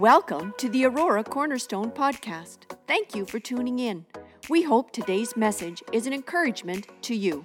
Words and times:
Welcome 0.00 0.54
to 0.56 0.70
the 0.70 0.86
Aurora 0.86 1.22
Cornerstone 1.22 1.90
Podcast. 1.90 2.60
Thank 2.86 3.14
you 3.14 3.26
for 3.26 3.38
tuning 3.38 3.80
in. 3.80 4.06
We 4.48 4.62
hope 4.62 4.92
today's 4.92 5.36
message 5.36 5.82
is 5.92 6.06
an 6.06 6.14
encouragement 6.14 6.86
to 7.02 7.14
you. 7.14 7.44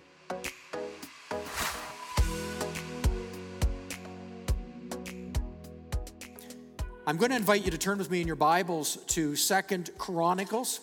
I'm 7.05 7.17
going 7.17 7.31
to 7.31 7.35
invite 7.35 7.65
you 7.65 7.71
to 7.71 7.77
turn 7.77 7.97
with 7.97 8.09
me 8.09 8.21
in 8.21 8.27
your 8.27 8.37
Bibles 8.37 8.99
to 9.07 9.35
Second 9.35 9.89
Chronicles 9.97 10.79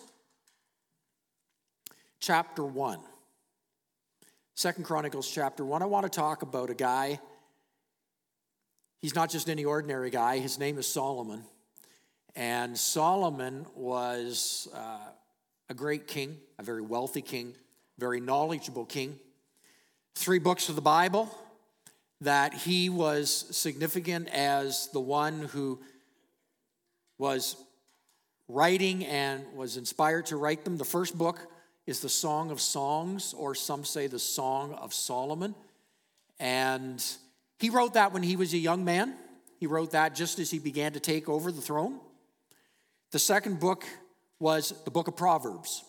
chapter 2.21 2.65
1. 2.65 2.99
Second 4.57 4.85
Chronicles 4.85 5.27
chapter 5.27 5.65
1. 5.65 5.81
I 5.81 5.87
want 5.87 6.05
to 6.05 6.11
talk 6.11 6.43
about 6.43 6.69
a 6.69 6.75
guy. 6.75 7.19
He's 9.01 9.15
not 9.15 9.31
just 9.31 9.49
any 9.49 9.65
ordinary 9.65 10.11
guy. 10.11 10.37
His 10.39 10.59
name 10.59 10.77
is 10.77 10.87
Solomon. 10.87 11.45
And 12.35 12.79
Solomon 12.79 13.67
was 13.75 14.69
uh, 14.75 14.99
a 15.69 15.75
great 15.75 16.07
king, 16.07 16.39
a 16.59 16.63
very 16.63 16.83
wealthy 16.83 17.23
king, 17.23 17.55
very 17.99 18.21
knowledgeable 18.21 18.87
king. 18.87 19.19
Three 20.15 20.39
books 20.39 20.69
of 20.69 20.75
the 20.75 20.83
Bible 20.83 21.31
that 22.23 22.55
he 22.55 22.89
was 22.89 23.47
significant 23.51 24.29
as 24.29 24.89
the 24.93 25.01
one 25.01 25.43
who 25.43 25.81
was 27.19 27.57
writing 28.49 29.05
and 29.05 29.45
was 29.55 29.77
inspired 29.77 30.27
to 30.27 30.37
write 30.37 30.65
them. 30.65 30.77
The 30.77 30.85
first 30.85 31.19
book 31.19 31.39
is 31.87 32.01
the 32.01 32.09
Song 32.09 32.51
of 32.51 32.61
Songs, 32.61 33.35
or 33.37 33.55
some 33.55 33.85
say 33.85 34.07
the 34.07 34.19
Song 34.19 34.75
of 34.75 34.95
Solomon. 34.95 35.55
And 36.39 37.05
he 37.59 37.71
wrote 37.71 37.95
that 37.95 38.13
when 38.13 38.23
he 38.23 38.37
was 38.37 38.55
a 38.55 38.59
young 38.59 38.85
man. 38.85 39.15
He 39.59 39.67
wrote 39.67 39.93
that 39.93 40.15
just 40.15 40.39
as 40.39 40.51
he 40.51 40.59
began 40.59 40.93
to 40.93 41.01
take 41.01 41.29
over 41.29 41.51
the 41.51 41.61
throne. 41.61 42.01
The 43.13 43.19
second 43.19 43.61
book 43.61 43.85
was 44.41 44.75
the 44.85 44.91
book 44.91 45.07
of 45.07 45.17
Proverbs. 45.17 45.85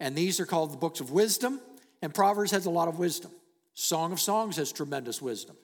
And 0.00 0.16
these 0.16 0.40
are 0.40 0.46
called 0.46 0.72
the 0.72 0.76
books 0.76 1.00
of 1.00 1.10
wisdom, 1.10 1.60
and 2.00 2.14
Proverbs 2.14 2.52
has 2.52 2.66
a 2.66 2.70
lot 2.70 2.88
of 2.88 2.98
wisdom. 2.98 3.30
Song 3.74 4.12
of 4.12 4.20
Songs 4.20 4.56
has 4.56 4.72
tremendous 4.72 5.20
wisdom. 5.20 5.56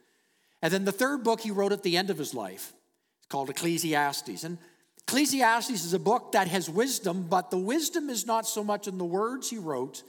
And 0.63 0.73
then 0.73 0.85
the 0.85 0.93
third 0.93 1.23
book 1.23 1.41
he 1.41 1.51
wrote 1.51 1.73
at 1.73 1.83
the 1.83 1.97
end 1.97 2.11
of 2.11 2.19
his 2.19 2.35
life. 2.35 2.73
It's 3.19 3.27
called 3.29 3.51
Ecclesiastes. 3.51 4.45
And 4.45 4.59
Ecclesiastes 5.07 5.85
is 5.85 5.95
a 5.95 5.99
book 5.99 6.33
that 6.33 6.49
has 6.49 6.69
wisdom, 6.69 7.27
but 7.29 7.51
the 7.51 7.59
wisdom 7.59 8.11
is 8.11 8.27
not 8.27 8.47
so 8.47 8.65
much 8.65 8.89
in 8.89 8.99
the 8.99 9.05
words 9.05 9.49
he 9.49 9.59
wrote, 9.59 10.03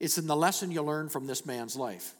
it's 0.00 0.18
in 0.18 0.26
the 0.26 0.36
lesson 0.36 0.72
you 0.72 0.82
learn 0.82 1.08
from 1.08 1.28
this 1.28 1.46
man's 1.46 1.76
life. 1.76 2.14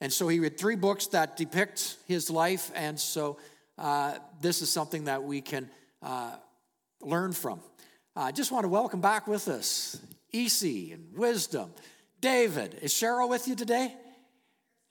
And 0.00 0.10
so 0.10 0.26
he 0.28 0.38
had 0.38 0.56
three 0.56 0.76
books 0.76 1.08
that 1.08 1.36
depict 1.36 1.96
his 2.06 2.30
life, 2.30 2.70
and 2.74 2.98
so 2.98 3.38
uh, 3.76 4.14
this 4.40 4.62
is 4.62 4.70
something 4.70 5.04
that 5.04 5.22
we 5.22 5.42
can 5.42 5.68
uh, 6.02 6.36
learn 7.02 7.32
from. 7.32 7.60
I 8.16 8.32
just 8.32 8.50
want 8.50 8.64
to 8.64 8.68
welcome 8.68 9.00
back 9.00 9.26
with 9.26 9.48
us 9.48 10.00
EC 10.32 10.92
and 10.92 11.06
Wisdom. 11.14 11.70
David, 12.20 12.78
is 12.82 12.92
Cheryl 12.92 13.28
with 13.28 13.46
you 13.46 13.54
today? 13.54 13.94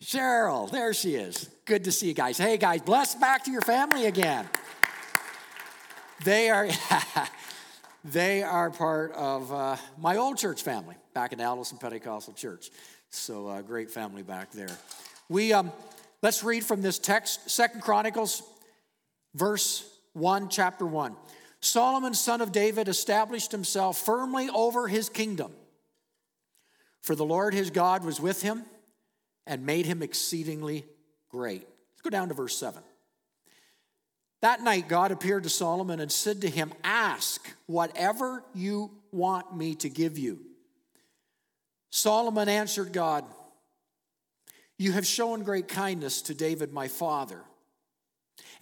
Cheryl, 0.01 0.71
there 0.71 0.93
she 0.93 1.15
is. 1.15 1.49
Good 1.65 1.83
to 1.85 1.91
see 1.91 2.07
you 2.07 2.13
guys. 2.13 2.37
Hey 2.37 2.57
guys, 2.57 2.81
blessed 2.81 3.19
back 3.19 3.43
to 3.45 3.51
your 3.51 3.61
family 3.61 4.05
again. 4.05 4.47
They 6.23 6.49
are, 6.49 6.67
they 8.05 8.43
are 8.43 8.69
part 8.69 9.11
of 9.13 9.51
uh, 9.51 9.77
my 9.97 10.17
old 10.17 10.37
church 10.37 10.63
family 10.63 10.95
back 11.13 11.33
in 11.33 11.39
Alliston 11.39 11.79
Pentecostal 11.79 12.33
Church. 12.33 12.69
So 13.09 13.47
uh, 13.47 13.61
great 13.61 13.91
family 13.91 14.23
back 14.23 14.51
there. 14.51 14.69
We 15.29 15.51
um, 15.53 15.71
let's 16.21 16.43
read 16.43 16.63
from 16.63 16.81
this 16.81 16.99
text, 16.99 17.49
Second 17.49 17.81
Chronicles, 17.81 18.43
verse 19.35 19.89
one, 20.13 20.49
chapter 20.49 20.85
one. 20.85 21.15
Solomon, 21.61 22.13
son 22.13 22.41
of 22.41 22.51
David, 22.51 22.87
established 22.87 23.51
himself 23.51 23.97
firmly 23.97 24.49
over 24.49 24.87
his 24.87 25.09
kingdom. 25.09 25.51
For 27.01 27.15
the 27.15 27.25
Lord 27.25 27.53
his 27.53 27.69
God 27.69 28.03
was 28.03 28.19
with 28.19 28.41
him 28.41 28.63
and 29.45 29.65
made 29.65 29.85
him 29.85 30.03
exceedingly 30.03 30.85
great. 31.29 31.61
Let's 31.61 32.01
go 32.03 32.09
down 32.09 32.27
to 32.27 32.33
verse 32.33 32.57
7. 32.57 32.83
That 34.41 34.61
night, 34.61 34.87
God 34.87 35.11
appeared 35.11 35.43
to 35.43 35.49
Solomon 35.49 35.99
and 35.99 36.11
said 36.11 36.41
to 36.41 36.49
him, 36.49 36.71
Ask 36.83 37.49
whatever 37.65 38.43
you 38.53 38.91
want 39.11 39.55
me 39.55 39.73
to 39.75 39.89
give 39.89 40.17
you. 40.17 40.39
Solomon 41.89 42.47
answered 42.47 42.93
God, 42.93 43.25
You 44.77 44.91
have 44.91 45.07
shown 45.07 45.43
great 45.43 45.67
kindness 45.67 46.21
to 46.23 46.35
David 46.35 46.71
my 46.71 46.87
father, 46.87 47.41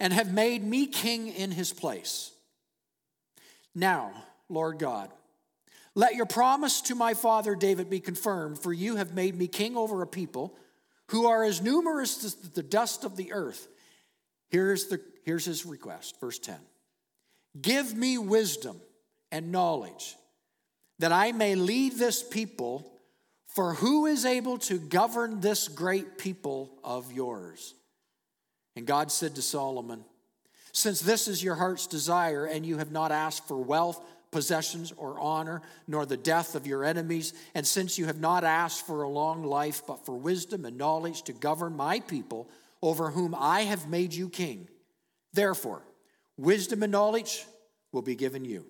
and 0.00 0.12
have 0.14 0.32
made 0.32 0.64
me 0.64 0.86
king 0.86 1.28
in 1.28 1.50
his 1.50 1.74
place. 1.74 2.32
Now, 3.76 4.10
Lord 4.48 4.78
God, 4.78 5.10
let 5.94 6.14
your 6.14 6.26
promise 6.26 6.80
to 6.82 6.94
my 6.94 7.14
father 7.14 7.54
David 7.54 7.88
be 7.88 8.00
confirmed, 8.00 8.58
for 8.58 8.72
you 8.72 8.96
have 8.96 9.14
made 9.14 9.36
me 9.36 9.46
king 9.46 9.76
over 9.76 10.02
a 10.02 10.06
people 10.06 10.56
who 11.10 11.26
are 11.26 11.44
as 11.44 11.62
numerous 11.62 12.24
as 12.24 12.34
the 12.34 12.62
dust 12.62 13.04
of 13.04 13.16
the 13.16 13.32
earth. 13.32 13.68
Here's 14.48 14.86
the 14.86 15.00
Here's 15.26 15.44
his 15.44 15.66
request, 15.66 16.18
verse 16.20 16.38
10 16.38 16.56
Give 17.60 17.94
me 17.94 18.16
wisdom 18.16 18.80
and 19.30 19.52
knowledge 19.52 20.16
that 21.00 21.12
I 21.12 21.32
may 21.32 21.54
lead 21.54 21.94
this 21.94 22.22
people, 22.22 22.90
for 23.48 23.74
who 23.74 24.06
is 24.06 24.24
able 24.24 24.56
to 24.58 24.78
govern 24.78 25.40
this 25.40 25.68
great 25.68 26.16
people 26.16 26.70
of 26.82 27.12
yours? 27.12 27.74
And 28.76 28.86
God 28.86 29.10
said 29.12 29.34
to 29.34 29.42
Solomon, 29.42 30.04
Since 30.76 31.00
this 31.00 31.26
is 31.26 31.42
your 31.42 31.54
heart's 31.54 31.86
desire, 31.86 32.44
and 32.44 32.66
you 32.66 32.76
have 32.76 32.92
not 32.92 33.10
asked 33.10 33.48
for 33.48 33.56
wealth, 33.56 34.04
possessions, 34.30 34.92
or 34.98 35.18
honor, 35.18 35.62
nor 35.88 36.04
the 36.04 36.18
death 36.18 36.54
of 36.54 36.66
your 36.66 36.84
enemies, 36.84 37.32
and 37.54 37.66
since 37.66 37.96
you 37.96 38.04
have 38.04 38.20
not 38.20 38.44
asked 38.44 38.86
for 38.86 39.02
a 39.02 39.08
long 39.08 39.42
life, 39.42 39.80
but 39.86 40.04
for 40.04 40.14
wisdom 40.14 40.66
and 40.66 40.76
knowledge 40.76 41.22
to 41.22 41.32
govern 41.32 41.74
my 41.74 42.00
people, 42.00 42.50
over 42.82 43.10
whom 43.10 43.34
I 43.34 43.62
have 43.62 43.88
made 43.88 44.12
you 44.12 44.28
king, 44.28 44.68
Therefore, 45.32 45.80
wisdom 46.36 46.82
and 46.82 46.92
knowledge 46.92 47.46
will 47.90 48.02
be 48.02 48.14
given 48.14 48.44
you. 48.44 48.66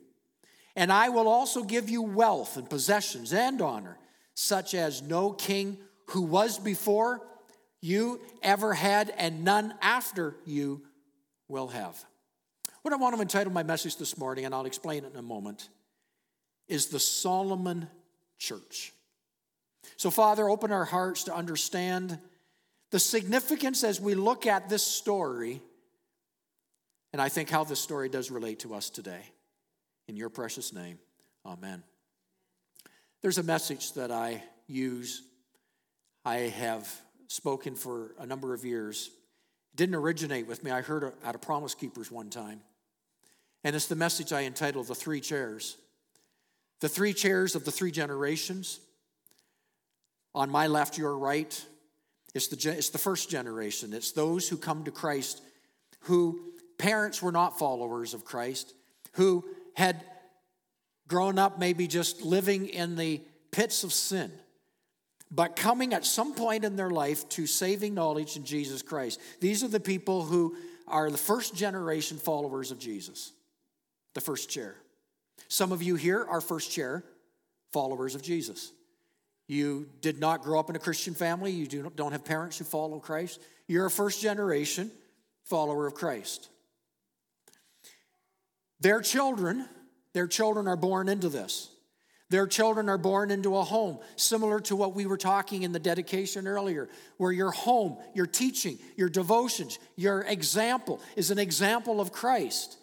And 0.77 0.93
I 0.93 1.09
will 1.09 1.27
also 1.27 1.65
give 1.65 1.91
you 1.91 2.03
wealth 2.03 2.57
and 2.57 2.71
possessions 2.71 3.33
and 3.33 3.61
honor, 3.61 3.99
such 4.35 4.75
as 4.75 5.03
no 5.03 5.33
king 5.33 5.79
who 6.11 6.23
was 6.23 6.57
before 6.57 7.27
you 7.81 8.21
ever 8.45 8.75
had, 8.75 9.13
and 9.17 9.43
none 9.43 9.75
after 9.83 10.37
you 10.45 10.83
will 11.49 11.69
have. 11.69 12.03
What 12.83 12.93
I 12.93 12.97
want 12.97 13.15
to 13.17 13.21
entitle 13.21 13.53
my 13.53 13.63
message 13.63 13.97
this 13.97 14.17
morning, 14.17 14.45
and 14.45 14.55
I'll 14.55 14.67
explain 14.67 15.05
it 15.05 15.13
in 15.13 15.19
a 15.19 15.23
moment, 15.23 15.69
is 16.69 16.87
the 16.87 17.01
Solomon 17.01 17.89
Church. 18.39 18.93
So, 19.97 20.11
Father, 20.11 20.49
open 20.49 20.73
our 20.73 20.85
hearts 20.85 21.25
to 21.25 21.35
understand 21.35 22.19
the 22.91 22.99
significance 22.99 23.85
as 23.85 24.01
we 24.01 24.15
look 24.15 24.47
at 24.47 24.69
this 24.69 24.83
story 24.83 25.61
and 27.17 27.23
I 27.23 27.31
think 27.31 27.49
how 27.49 27.65
this 27.65 27.81
story 27.81 28.11
does 28.11 28.31
relate 28.31 28.59
to 28.59 28.75
us 28.75 28.91
today. 28.91 29.23
In 30.07 30.17
your 30.17 30.29
precious 30.29 30.75
name, 30.75 30.99
amen. 31.47 31.83
There's 33.23 33.39
a 33.39 33.43
message 33.43 33.95
that 33.95 34.11
I 34.11 34.43
use. 34.67 35.23
I 36.27 36.37
have 36.37 36.87
spoken 37.29 37.75
for 37.75 38.11
a 38.19 38.27
number 38.27 38.53
of 38.53 38.67
years. 38.67 39.11
Didn't 39.77 39.95
originate 39.95 40.47
with 40.47 40.65
me. 40.65 40.71
I 40.71 40.81
heard 40.81 41.05
it 41.05 41.15
at 41.25 41.35
a 41.35 41.39
Promise 41.39 41.75
Keepers 41.75 42.11
one 42.11 42.31
time. 42.31 42.61
And 43.63 43.77
it's 43.77 43.87
the 43.87 43.97
message 43.97 44.33
I 44.33 44.45
entitled 44.45 44.89
The 44.89 44.95
Three 44.95 45.21
Chairs. 45.21 45.77
The 46.81 46.89
three 46.89 47.15
chairs 47.15 47.55
of 47.55 47.65
the 47.65 47.71
three 47.71 47.91
generations. 47.91 48.81
On 50.35 50.51
my 50.51 50.67
left, 50.67 50.99
your 50.99 51.17
right, 51.17 51.65
it's 52.35 52.49
the, 52.49 52.71
it's 52.71 52.91
the 52.91 52.99
first 52.99 53.31
generation. 53.31 53.95
It's 53.95 54.13
those 54.13 54.47
who 54.49 54.59
come 54.59 54.85
to 54.85 54.91
Christ 54.91 55.41
who 56.07 56.41
parents 56.79 57.21
were 57.21 57.33
not 57.33 57.59
followers 57.59 58.15
of 58.15 58.25
Christ, 58.25 58.75
who 59.13 59.45
had 59.75 60.05
grown 61.09 61.39
up 61.39 61.59
maybe 61.59 61.87
just 61.87 62.23
living 62.23 62.69
in 62.69 62.97
the 62.97 63.21
pits 63.51 63.85
of 63.85 63.93
sin, 63.93 64.31
but 65.31 65.57
coming 65.57 65.93
at 65.93 66.05
some 66.05 66.35
point 66.35 66.65
in 66.65 66.77
their 66.77 66.91
life 66.91 67.29
to 67.31 67.47
saving 67.47 67.95
knowledge 67.95 68.37
in 68.37 68.45
Jesus 68.45 68.83
Christ. 68.83 69.21
These 69.41 69.65
are 69.65 69.69
the 69.69 69.81
people 69.81 70.23
who 70.23 70.57
are 70.87 71.11
the 71.11 71.19
first 71.19 71.55
generation 71.55 72.17
followers 72.17 72.71
of 72.71 72.79
Jesus, 72.79 73.33
the 74.15 74.21
first 74.21 74.49
chair. 74.49 74.77
Some 75.49 75.73
of 75.73 75.83
you 75.83 75.97
here 75.97 76.25
are 76.25 76.41
first 76.41 76.71
chair 76.71 77.05
followers 77.73 78.15
of 78.15 78.23
Jesus. 78.23 78.73
You 79.49 79.89
did 80.01 80.19
not 80.19 80.43
grow 80.43 80.59
up 80.59 80.71
in 80.71 80.77
a 80.77 80.81
Christian 80.81 81.15
family, 81.15 81.53
you 81.53 81.67
don't 81.67 82.13
have 82.13 82.25
parents 82.25 82.59
who 82.59 82.65
follow 82.65 82.99
Christ. 82.99 83.41
You're 83.69 83.87
a 83.87 83.91
first 83.91 84.21
generation 84.21 84.91
follower 85.45 85.87
of 85.87 85.95
Christ. 85.95 86.49
Their 88.81 89.01
children, 89.01 89.69
their 90.13 90.27
children 90.27 90.69
are 90.69 90.77
born 90.77 91.09
into 91.09 91.29
this. 91.29 91.71
Their 92.29 92.47
children 92.47 92.89
are 92.89 92.99
born 92.99 93.31
into 93.31 93.57
a 93.57 93.63
home, 93.63 93.99
similar 94.17 94.59
to 94.63 94.75
what 94.75 94.95
we 94.95 95.07
were 95.07 95.17
talking 95.17 95.63
in 95.63 95.73
the 95.73 95.79
dedication 95.79 96.49
earlier, 96.49 96.89
where 97.19 97.31
your 97.31 97.53
home, 97.53 97.99
your 98.15 98.27
teaching, 98.27 98.79
your 98.97 99.09
devotions, 99.09 99.79
your 99.95 100.23
example 100.23 101.01
is 101.15 101.31
an 101.31 101.39
example 101.39 102.01
of 102.01 102.13
Christ. 102.13 102.79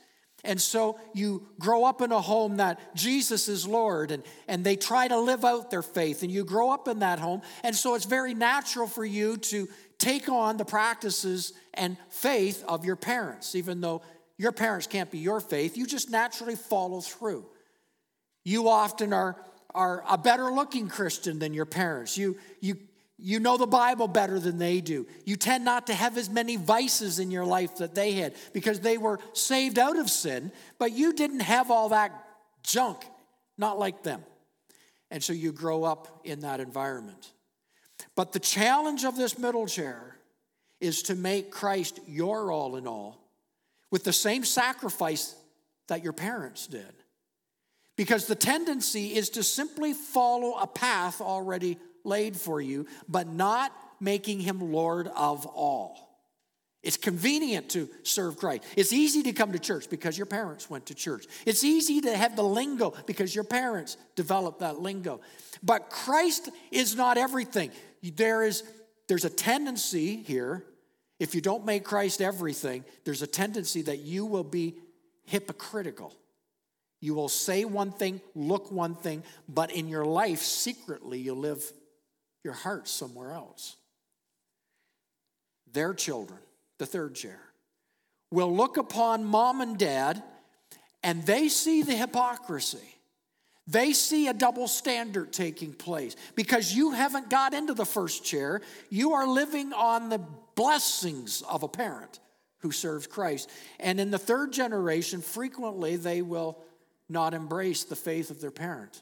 And 0.45 0.61
so 0.61 0.99
you 1.13 1.47
grow 1.59 1.85
up 1.85 2.01
in 2.01 2.11
a 2.11 2.21
home 2.21 2.57
that 2.57 2.95
Jesus 2.95 3.47
is 3.47 3.67
Lord, 3.67 4.11
and, 4.11 4.23
and 4.47 4.63
they 4.63 4.75
try 4.75 5.07
to 5.07 5.19
live 5.19 5.43
out 5.43 5.71
their 5.71 5.81
faith, 5.81 6.23
and 6.23 6.31
you 6.31 6.45
grow 6.45 6.71
up 6.71 6.87
in 6.87 6.99
that 6.99 7.19
home. 7.19 7.41
And 7.63 7.75
so 7.75 7.95
it's 7.95 8.05
very 8.05 8.33
natural 8.33 8.87
for 8.87 9.05
you 9.05 9.37
to 9.37 9.67
take 9.97 10.27
on 10.27 10.57
the 10.57 10.65
practices 10.65 11.53
and 11.73 11.97
faith 12.09 12.63
of 12.67 12.83
your 12.85 12.97
parents, 12.97 13.55
even 13.55 13.81
though 13.81 14.01
your 14.37 14.51
parents 14.51 14.87
can't 14.87 15.11
be 15.11 15.19
your 15.19 15.39
faith, 15.39 15.77
you 15.77 15.85
just 15.85 16.09
naturally 16.09 16.55
follow 16.55 16.99
through. 16.99 17.45
You 18.43 18.69
often 18.69 19.13
are, 19.13 19.35
are 19.73 20.03
a 20.07 20.17
better 20.17 20.51
looking 20.51 20.87
Christian 20.87 21.39
than 21.39 21.53
your 21.53 21.65
parents. 21.65 22.17
You, 22.17 22.37
you, 22.59 22.77
you 23.17 23.39
know 23.39 23.57
the 23.57 23.67
Bible 23.67 24.07
better 24.07 24.39
than 24.39 24.57
they 24.57 24.81
do. 24.81 25.07
You 25.25 25.35
tend 25.35 25.63
not 25.63 25.87
to 25.87 25.93
have 25.93 26.17
as 26.17 26.29
many 26.29 26.55
vices 26.57 27.19
in 27.19 27.31
your 27.31 27.45
life 27.45 27.77
that 27.77 27.95
they 27.95 28.13
had 28.13 28.33
because 28.53 28.79
they 28.79 28.97
were 28.97 29.19
saved 29.33 29.79
out 29.79 29.97
of 29.97 30.09
sin, 30.09 30.51
but 30.77 30.91
you 30.91 31.13
didn't 31.13 31.41
have 31.41 31.71
all 31.71 31.89
that 31.89 32.11
junk, 32.63 33.05
not 33.57 33.79
like 33.79 34.03
them. 34.03 34.23
And 35.09 35.23
so 35.23 35.31
you 35.31 35.51
grow 35.51 35.83
up 35.83 36.21
in 36.23 36.41
that 36.41 36.59
environment. 36.59 37.31
But 38.15 38.31
the 38.31 38.39
challenge 38.39 39.05
of 39.05 39.15
this 39.15 39.37
middle 39.37 39.67
chair 39.67 40.17
is 40.81 41.03
to 41.03 41.15
make 41.15 41.51
Christ 41.51 41.99
your 42.07 42.51
all 42.51 42.75
in 42.75 42.87
all 42.87 43.19
with 43.89 44.03
the 44.03 44.11
same 44.11 44.43
sacrifice 44.43 45.35
that 45.87 46.03
your 46.03 46.13
parents 46.13 46.67
did. 46.67 47.02
Because 47.95 48.25
the 48.25 48.35
tendency 48.35 49.15
is 49.15 49.29
to 49.31 49.43
simply 49.43 49.93
follow 49.93 50.55
a 50.55 50.67
path 50.67 51.21
already 51.21 51.77
laid 52.03 52.35
for 52.35 52.59
you, 52.59 52.87
but 53.07 53.27
not 53.27 53.71
making 53.99 54.39
him 54.39 54.71
Lord 54.71 55.07
of 55.07 55.45
all. 55.45 56.09
It's 56.81 56.97
convenient 56.97 57.69
to 57.69 57.87
serve 58.03 58.35
Christ. 58.35 58.63
It's 58.75 58.91
easy 58.91 59.23
to 59.23 59.31
come 59.31 59.53
to 59.53 59.59
church 59.59 59.89
because 59.89 60.17
your 60.17 60.25
parents 60.25 60.69
went 60.69 60.87
to 60.87 60.95
church. 60.95 61.25
It's 61.45 61.63
easy 61.63 62.01
to 62.01 62.17
have 62.17 62.35
the 62.35 62.43
lingo 62.43 62.93
because 63.05 63.33
your 63.33 63.45
parents 63.45 63.95
developed 64.15 64.59
that 64.59 64.79
lingo. 64.79 65.21
But 65.61 65.89
Christ 65.89 66.49
is 66.71 66.95
not 66.95 67.17
everything. 67.17 67.71
There 68.01 68.43
is 68.43 68.63
there's 69.07 69.23
a 69.23 69.29
tendency 69.29 70.17
here 70.23 70.65
if 71.23 71.33
you 71.33 71.39
don't 71.39 71.65
make 71.65 71.85
Christ 71.85 72.21
everything, 72.21 72.83
there's 73.05 73.21
a 73.21 73.27
tendency 73.27 73.81
that 73.83 73.99
you 73.99 74.25
will 74.25 74.43
be 74.43 74.75
hypocritical. 75.23 76.13
You 77.03 77.15
will 77.15 77.27
say 77.27 77.65
one 77.65 77.91
thing, 77.91 78.21
look 78.33 78.71
one 78.71 78.95
thing, 78.95 79.23
but 79.49 79.73
in 79.73 79.89
your 79.89 80.05
life, 80.05 80.39
secretly, 80.39 81.19
you 81.19 81.33
live 81.33 81.61
your 82.45 82.53
heart 82.53 82.87
somewhere 82.87 83.33
else. 83.33 83.75
Their 85.73 85.93
children, 85.93 86.39
the 86.77 86.85
third 86.85 87.15
chair, 87.15 87.41
will 88.31 88.55
look 88.55 88.77
upon 88.77 89.25
mom 89.25 89.59
and 89.59 89.77
dad 89.77 90.23
and 91.03 91.25
they 91.25 91.49
see 91.49 91.83
the 91.83 91.91
hypocrisy. 91.93 92.95
They 93.67 93.91
see 93.91 94.29
a 94.29 94.33
double 94.33 94.69
standard 94.69 95.33
taking 95.33 95.73
place 95.73 96.15
because 96.35 96.73
you 96.73 96.91
haven't 96.91 97.29
got 97.29 97.53
into 97.53 97.73
the 97.73 97.85
first 97.85 98.23
chair. 98.23 98.61
You 98.89 99.11
are 99.11 99.27
living 99.27 99.73
on 99.73 100.07
the 100.07 100.21
blessings 100.55 101.41
of 101.49 101.63
a 101.63 101.67
parent 101.67 102.21
who 102.59 102.71
serves 102.71 103.07
Christ. 103.07 103.49
And 103.77 103.99
in 103.99 104.09
the 104.09 104.17
third 104.17 104.53
generation, 104.53 105.19
frequently 105.19 105.97
they 105.97 106.21
will 106.21 106.63
not 107.09 107.33
embrace 107.33 107.83
the 107.83 107.95
faith 107.95 108.29
of 108.29 108.41
their 108.41 108.51
parent 108.51 109.01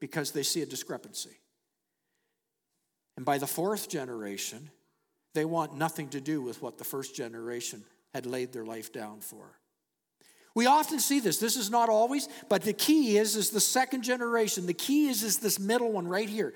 because 0.00 0.32
they 0.32 0.42
see 0.42 0.62
a 0.62 0.66
discrepancy. 0.66 1.38
And 3.16 3.26
by 3.26 3.38
the 3.38 3.46
fourth 3.46 3.88
generation, 3.88 4.70
they 5.34 5.44
want 5.44 5.76
nothing 5.76 6.08
to 6.08 6.20
do 6.20 6.40
with 6.40 6.62
what 6.62 6.78
the 6.78 6.84
first 6.84 7.14
generation 7.14 7.84
had 8.14 8.26
laid 8.26 8.52
their 8.52 8.64
life 8.64 8.92
down 8.92 9.20
for. 9.20 9.58
We 10.54 10.66
often 10.66 10.98
see 10.98 11.20
this. 11.20 11.38
This 11.38 11.56
is 11.56 11.70
not 11.70 11.88
always, 11.88 12.28
but 12.48 12.62
the 12.62 12.72
key 12.72 13.16
is 13.16 13.36
is 13.36 13.50
the 13.50 13.60
second 13.60 14.02
generation. 14.02 14.66
The 14.66 14.74
key 14.74 15.08
is 15.08 15.22
is 15.22 15.38
this 15.38 15.60
middle 15.60 15.92
one 15.92 16.08
right 16.08 16.28
here. 16.28 16.54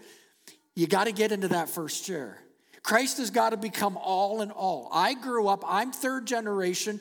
You 0.75 0.89
got 0.89 1.05
to 1.05 1.13
get 1.13 1.31
into 1.31 1.49
that 1.49 1.69
first 1.69 2.05
chair. 2.05 2.39
Christ 2.83 3.19
has 3.19 3.31
got 3.31 3.51
to 3.51 3.57
become 3.57 3.97
all 3.97 4.43
in 4.43 4.51
all. 4.51 4.89
I 4.93 5.15
grew 5.15 5.49
up, 5.49 5.65
I'm 5.67 5.93
third 5.93 6.27
generation 6.27 7.01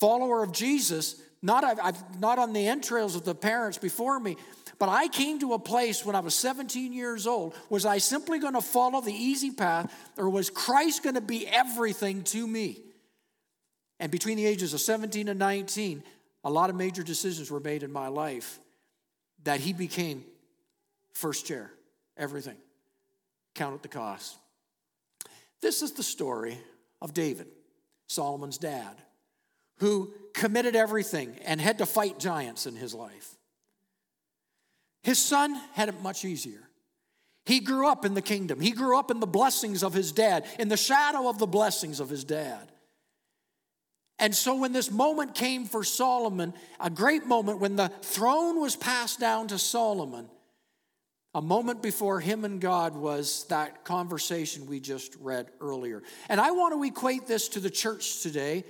follower 0.00 0.42
of 0.42 0.52
Jesus, 0.52 1.20
not, 1.42 1.64
I've, 1.64 2.20
not 2.20 2.38
on 2.38 2.52
the 2.52 2.66
entrails 2.66 3.16
of 3.16 3.24
the 3.24 3.34
parents 3.34 3.78
before 3.78 4.20
me, 4.20 4.36
but 4.78 4.88
I 4.88 5.08
came 5.08 5.38
to 5.40 5.54
a 5.54 5.58
place 5.58 6.04
when 6.04 6.16
I 6.16 6.20
was 6.20 6.34
17 6.34 6.92
years 6.92 7.26
old. 7.26 7.54
Was 7.68 7.86
I 7.86 7.98
simply 7.98 8.38
going 8.38 8.54
to 8.54 8.60
follow 8.60 9.00
the 9.00 9.12
easy 9.12 9.50
path, 9.50 9.92
or 10.16 10.28
was 10.28 10.50
Christ 10.50 11.02
going 11.02 11.14
to 11.14 11.20
be 11.20 11.46
everything 11.46 12.22
to 12.24 12.46
me? 12.46 12.82
And 13.98 14.10
between 14.10 14.36
the 14.36 14.46
ages 14.46 14.74
of 14.74 14.80
17 14.80 15.28
and 15.28 15.38
19, 15.38 16.02
a 16.44 16.50
lot 16.50 16.70
of 16.70 16.76
major 16.76 17.02
decisions 17.02 17.50
were 17.50 17.60
made 17.60 17.82
in 17.82 17.92
my 17.92 18.08
life 18.08 18.58
that 19.44 19.60
he 19.60 19.72
became 19.72 20.24
first 21.12 21.46
chair, 21.46 21.70
everything. 22.16 22.56
Count 23.54 23.74
at 23.74 23.82
the 23.82 23.88
cost. 23.88 24.36
This 25.60 25.82
is 25.82 25.92
the 25.92 26.02
story 26.02 26.58
of 27.02 27.12
David, 27.12 27.48
Solomon's 28.06 28.58
dad, 28.58 28.96
who 29.78 30.14
committed 30.34 30.76
everything 30.76 31.36
and 31.44 31.60
had 31.60 31.78
to 31.78 31.86
fight 31.86 32.18
giants 32.18 32.66
in 32.66 32.76
his 32.76 32.94
life. 32.94 33.36
His 35.02 35.18
son 35.18 35.54
had 35.72 35.88
it 35.88 36.02
much 36.02 36.24
easier. 36.24 36.68
He 37.46 37.60
grew 37.60 37.88
up 37.88 38.04
in 38.04 38.14
the 38.14 38.22
kingdom. 38.22 38.60
He 38.60 38.70
grew 38.70 38.98
up 38.98 39.10
in 39.10 39.20
the 39.20 39.26
blessings 39.26 39.82
of 39.82 39.94
his 39.94 40.12
dad, 40.12 40.44
in 40.58 40.68
the 40.68 40.76
shadow 40.76 41.28
of 41.28 41.38
the 41.38 41.46
blessings 41.46 42.00
of 42.00 42.08
his 42.08 42.24
dad. 42.24 42.70
And 44.18 44.34
so, 44.34 44.54
when 44.54 44.72
this 44.72 44.90
moment 44.90 45.34
came 45.34 45.64
for 45.64 45.82
Solomon, 45.82 46.52
a 46.78 46.90
great 46.90 47.24
moment 47.24 47.58
when 47.58 47.76
the 47.76 47.88
throne 48.02 48.60
was 48.60 48.76
passed 48.76 49.18
down 49.18 49.48
to 49.48 49.58
Solomon, 49.58 50.28
a 51.34 51.40
moment 51.40 51.80
before 51.80 52.20
him 52.20 52.44
and 52.44 52.60
God 52.60 52.94
was 52.94 53.46
that 53.48 53.84
conversation 53.84 54.66
we 54.66 54.78
just 54.78 55.16
read 55.16 55.48
earlier. 55.60 56.02
And 56.28 56.40
I 56.40 56.50
want 56.50 56.74
to 56.74 56.82
equate 56.84 57.26
this 57.26 57.48
to 57.50 57.60
the 57.60 57.70
church 57.70 58.20
today, 58.20 58.64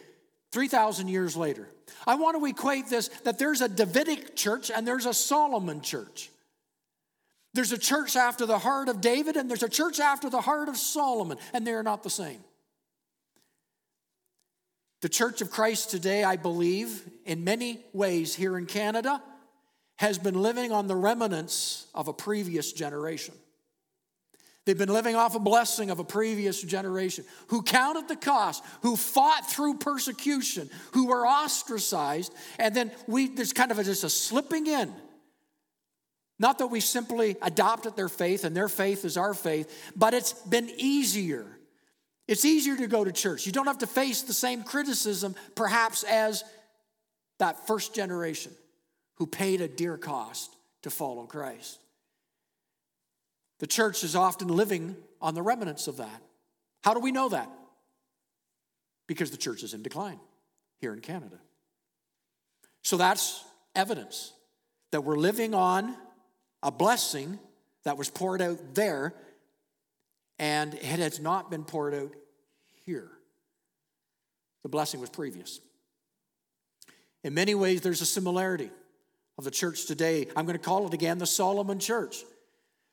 3,000 0.52 1.08
years 1.08 1.36
later. 1.36 1.68
I 2.06 2.16
want 2.16 2.38
to 2.38 2.44
equate 2.46 2.88
this 2.88 3.08
that 3.24 3.38
there's 3.38 3.60
a 3.60 3.68
Davidic 3.68 4.36
church 4.36 4.70
and 4.70 4.86
there's 4.86 5.06
a 5.06 5.14
Solomon 5.14 5.80
church. 5.80 6.30
There's 7.52 7.72
a 7.72 7.78
church 7.78 8.16
after 8.16 8.46
the 8.46 8.58
heart 8.58 8.88
of 8.88 9.00
David 9.00 9.36
and 9.36 9.50
there's 9.50 9.62
a 9.62 9.68
church 9.68 9.98
after 10.00 10.30
the 10.30 10.40
heart 10.40 10.68
of 10.68 10.76
Solomon, 10.76 11.38
and 11.52 11.66
they 11.66 11.72
are 11.72 11.82
not 11.82 12.02
the 12.02 12.10
same. 12.10 12.40
The 15.00 15.08
Church 15.08 15.40
of 15.40 15.50
Christ 15.50 15.90
today, 15.90 16.24
I 16.24 16.36
believe, 16.36 17.08
in 17.24 17.42
many 17.42 17.80
ways 17.94 18.34
here 18.34 18.58
in 18.58 18.66
Canada, 18.66 19.22
has 19.96 20.18
been 20.18 20.40
living 20.40 20.72
on 20.72 20.88
the 20.88 20.96
remnants 20.96 21.86
of 21.94 22.08
a 22.08 22.12
previous 22.12 22.72
generation. 22.72 23.34
They've 24.66 24.76
been 24.76 24.92
living 24.92 25.16
off 25.16 25.34
a 25.34 25.40
blessing 25.40 25.90
of 25.90 25.98
a 25.98 26.04
previous 26.04 26.62
generation 26.62 27.24
who 27.48 27.62
counted 27.62 28.08
the 28.08 28.16
cost, 28.16 28.62
who 28.82 28.94
fought 28.94 29.50
through 29.50 29.78
persecution, 29.78 30.68
who 30.92 31.06
were 31.06 31.26
ostracized, 31.26 32.32
and 32.58 32.74
then 32.74 32.92
we 33.06 33.28
there's 33.28 33.52
kind 33.52 33.70
of 33.70 33.78
a, 33.78 33.84
just 33.84 34.04
a 34.04 34.10
slipping 34.10 34.66
in. 34.66 34.92
Not 36.38 36.58
that 36.58 36.68
we 36.68 36.80
simply 36.80 37.36
adopted 37.42 37.96
their 37.96 38.08
faith 38.08 38.44
and 38.44 38.56
their 38.56 38.68
faith 38.68 39.04
is 39.04 39.16
our 39.16 39.34
faith, 39.34 39.92
but 39.96 40.14
it's 40.14 40.32
been 40.32 40.70
easier 40.76 41.46
it's 42.30 42.44
easier 42.44 42.76
to 42.76 42.86
go 42.86 43.02
to 43.02 43.10
church. 43.10 43.44
You 43.44 43.50
don't 43.50 43.66
have 43.66 43.78
to 43.78 43.88
face 43.88 44.22
the 44.22 44.32
same 44.32 44.62
criticism, 44.62 45.34
perhaps, 45.56 46.04
as 46.04 46.44
that 47.40 47.66
first 47.66 47.92
generation 47.92 48.52
who 49.16 49.26
paid 49.26 49.60
a 49.60 49.66
dear 49.66 49.98
cost 49.98 50.54
to 50.82 50.90
follow 50.90 51.26
Christ. 51.26 51.80
The 53.60 53.66
church 53.66 54.02
is 54.02 54.16
often 54.16 54.48
living 54.48 54.96
on 55.20 55.34
the 55.34 55.42
remnants 55.42 55.86
of 55.86 55.98
that. 55.98 56.22
How 56.82 56.94
do 56.94 57.00
we 57.00 57.12
know 57.12 57.28
that? 57.28 57.48
Because 59.06 59.30
the 59.30 59.36
church 59.36 59.62
is 59.62 59.74
in 59.74 59.82
decline 59.82 60.18
here 60.78 60.92
in 60.94 61.00
Canada. 61.00 61.38
So 62.82 62.96
that's 62.96 63.44
evidence 63.76 64.32
that 64.92 65.02
we're 65.02 65.18
living 65.18 65.54
on 65.54 65.94
a 66.62 66.70
blessing 66.70 67.38
that 67.84 67.98
was 67.98 68.08
poured 68.08 68.40
out 68.40 68.74
there 68.74 69.14
and 70.38 70.72
it 70.72 70.82
has 70.82 71.20
not 71.20 71.50
been 71.50 71.64
poured 71.64 71.94
out 71.94 72.14
here. 72.86 73.10
The 74.62 74.70
blessing 74.70 75.00
was 75.00 75.10
previous. 75.10 75.60
In 77.22 77.34
many 77.34 77.54
ways, 77.54 77.82
there's 77.82 78.00
a 78.00 78.06
similarity 78.06 78.70
of 79.36 79.44
the 79.44 79.50
church 79.50 79.84
today. 79.84 80.28
I'm 80.34 80.46
going 80.46 80.56
to 80.56 80.64
call 80.64 80.86
it 80.86 80.94
again 80.94 81.18
the 81.18 81.26
Solomon 81.26 81.78
church. 81.78 82.24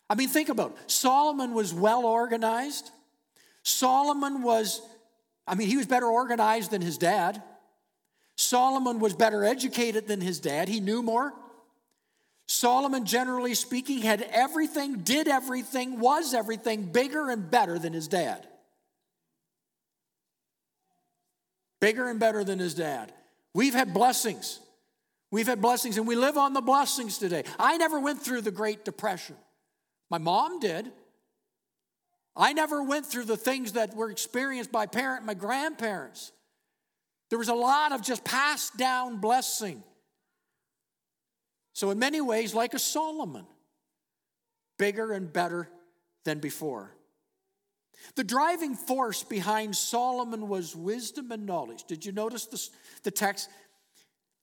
I 0.09 0.15
mean, 0.15 0.29
think 0.29 0.49
about 0.49 0.71
it. 0.71 0.91
Solomon 0.91 1.53
was 1.53 1.73
well 1.73 2.05
organized. 2.05 2.91
Solomon 3.63 4.41
was, 4.41 4.81
I 5.45 5.55
mean, 5.55 5.67
he 5.67 5.77
was 5.77 5.85
better 5.85 6.05
organized 6.05 6.71
than 6.71 6.81
his 6.81 6.97
dad. 6.97 7.41
Solomon 8.37 8.99
was 8.99 9.13
better 9.13 9.43
educated 9.43 10.07
than 10.07 10.21
his 10.21 10.39
dad. 10.39 10.69
He 10.69 10.79
knew 10.79 11.01
more. 11.03 11.33
Solomon, 12.47 13.05
generally 13.05 13.53
speaking, 13.53 14.01
had 14.01 14.21
everything, 14.31 14.99
did 14.99 15.27
everything, 15.27 15.99
was 15.99 16.33
everything 16.33 16.83
bigger 16.83 17.29
and 17.29 17.51
better 17.51 17.77
than 17.77 17.91
his 17.91 18.07
dad. 18.07 18.47
Bigger 21.81 22.09
and 22.09 22.19
better 22.19 22.45
than 22.45 22.59
his 22.59 22.73
dad. 22.73 23.11
We've 23.53 23.73
had 23.73 23.93
blessings. 23.93 24.59
We've 25.29 25.47
had 25.47 25.61
blessings, 25.61 25.97
and 25.97 26.07
we 26.07 26.15
live 26.15 26.37
on 26.37 26.53
the 26.53 26.61
blessings 26.61 27.17
today. 27.17 27.43
I 27.59 27.75
never 27.75 27.99
went 27.99 28.21
through 28.21 28.41
the 28.41 28.51
Great 28.51 28.85
Depression. 28.85 29.35
My 30.09 30.17
mom 30.17 30.59
did. 30.59 30.91
I 32.35 32.53
never 32.53 32.83
went 32.83 33.05
through 33.05 33.25
the 33.25 33.37
things 33.37 33.73
that 33.73 33.95
were 33.95 34.11
experienced 34.11 34.71
by 34.71 34.85
parent, 34.85 35.25
my 35.25 35.33
grandparents. 35.33 36.31
There 37.29 37.39
was 37.39 37.49
a 37.49 37.55
lot 37.55 37.91
of 37.91 38.01
just 38.01 38.23
passed 38.23 38.77
down 38.77 39.17
blessing. 39.17 39.83
So, 41.73 41.91
in 41.91 41.99
many 41.99 42.21
ways, 42.21 42.53
like 42.53 42.73
a 42.73 42.79
Solomon, 42.79 43.45
bigger 44.77 45.11
and 45.11 45.31
better 45.31 45.69
than 46.25 46.39
before. 46.39 46.91
The 48.15 48.23
driving 48.23 48.75
force 48.75 49.23
behind 49.23 49.75
Solomon 49.75 50.47
was 50.47 50.75
wisdom 50.75 51.31
and 51.31 51.45
knowledge. 51.45 51.83
Did 51.85 52.05
you 52.05 52.11
notice 52.11 52.45
the, 52.45 52.69
the 53.03 53.11
text? 53.11 53.49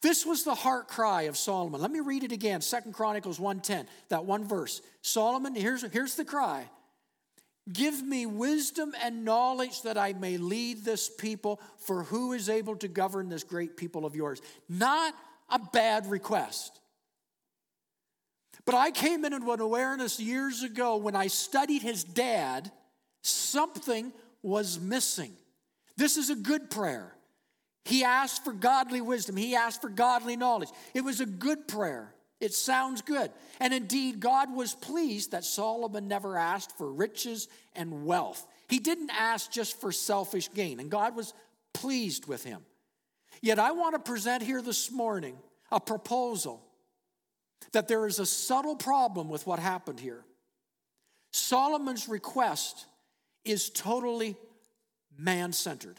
This 0.05 0.27
was 0.27 0.45
the 0.45 0.55
heart 0.55 0.87
cry 0.87 1.23
of 1.23 1.37
Solomon. 1.39 1.81
Let 1.81 1.91
me 1.91 2.01
read 2.01 2.25
it 2.25 2.31
again. 2.31 2.61
Second 2.61 2.93
Chronicles 2.93 3.39
1:10, 3.39 3.87
that 4.11 4.27
one 4.27 4.45
verse. 4.45 4.83
Solomon, 5.01 5.55
here's, 5.55 5.81
here's 5.93 6.15
the 6.15 6.27
cry. 6.27 6.69
Give 7.73 8.03
me 8.03 8.27
wisdom 8.27 8.95
and 9.03 9.25
knowledge 9.25 9.81
that 9.81 9.97
I 9.97 10.13
may 10.13 10.37
lead 10.37 10.85
this 10.85 11.09
people, 11.09 11.59
for 11.79 12.03
who 12.03 12.35
is 12.35 12.51
able 12.51 12.77
to 12.77 12.89
govern 12.89 13.31
this 13.31 13.45
great 13.45 13.79
people 13.79 14.05
of 14.05 14.15
yours? 14.15 14.43
Not 14.69 15.15
a 15.49 15.59
bad 15.59 16.11
request. 16.11 16.79
But 18.67 18.75
I 18.75 18.91
came 18.91 19.25
into 19.25 19.53
an 19.53 19.61
awareness 19.61 20.21
years 20.21 20.63
ago 20.63 20.97
when 20.97 21.17
I 21.17 21.29
studied 21.29 21.81
his 21.81 22.05
dad, 22.05 22.71
something 23.23 24.13
was 24.43 24.79
missing. 24.79 25.35
This 25.97 26.19
is 26.19 26.29
a 26.29 26.37
good 26.37 26.69
prayer. 26.69 27.15
He 27.85 28.03
asked 28.03 28.45
for 28.45 28.53
godly 28.53 29.01
wisdom, 29.01 29.37
he 29.37 29.55
asked 29.55 29.83
for 29.83 29.91
godly 29.91 30.37
knowledge. 30.37 30.71
It 30.95 31.03
was 31.03 31.21
a 31.21 31.27
good 31.27 31.69
prayer. 31.69 32.15
It 32.41 32.53
sounds 32.53 33.03
good. 33.03 33.31
And 33.61 33.73
indeed, 33.73 34.21
God 34.21 34.55
was 34.55 34.75
pleased 34.75 35.31
that 35.31 35.45
Solomon 35.45 36.09
never 36.09 36.37
asked 36.37 36.77
for 36.77 36.91
riches 36.91 37.49
and 37.75 38.05
wealth. 38.05 38.47
He 38.69 38.79
didn't 38.79 39.11
ask 39.11 39.51
just 39.51 39.81
for 39.81 39.93
selfish 39.93 40.51
gain, 40.53 40.81
and 40.81 40.91
God 40.91 41.15
was 41.15 41.35
pleased 41.73 42.27
with 42.27 42.43
him. 42.43 42.63
Yet, 43.41 43.59
I 43.59 43.73
want 43.73 43.95
to 43.95 43.99
present 43.99 44.43
here 44.43 44.63
this 44.63 44.91
morning 44.91 45.37
a 45.71 45.81
proposal 45.81 46.63
that 47.73 47.89
there 47.89 48.07
is 48.07 48.19
a 48.19 48.27
subtle 48.27 48.77
problem 48.77 49.29
with 49.29 49.47
what 49.47 49.59
happened 49.59 50.01
here. 50.01 50.25
Solomon's 51.33 52.09
request 52.09 52.87
is 53.45 53.71
totally 53.71 54.37
man 55.19 55.53
centered 55.53 55.99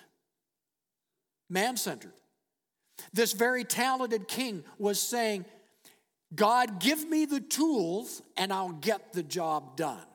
man 1.50 1.78
centered. 1.78 2.14
This 3.14 3.34
very 3.34 3.64
talented 3.64 4.28
king 4.28 4.64
was 4.78 5.02
saying, 5.02 5.46
God, 6.34 6.80
give 6.80 7.08
me 7.08 7.26
the 7.26 7.40
tools 7.40 8.22
and 8.38 8.52
I'll 8.52 8.72
get 8.72 9.14
the 9.14 9.24
job 9.24 9.78
done. 9.78 10.06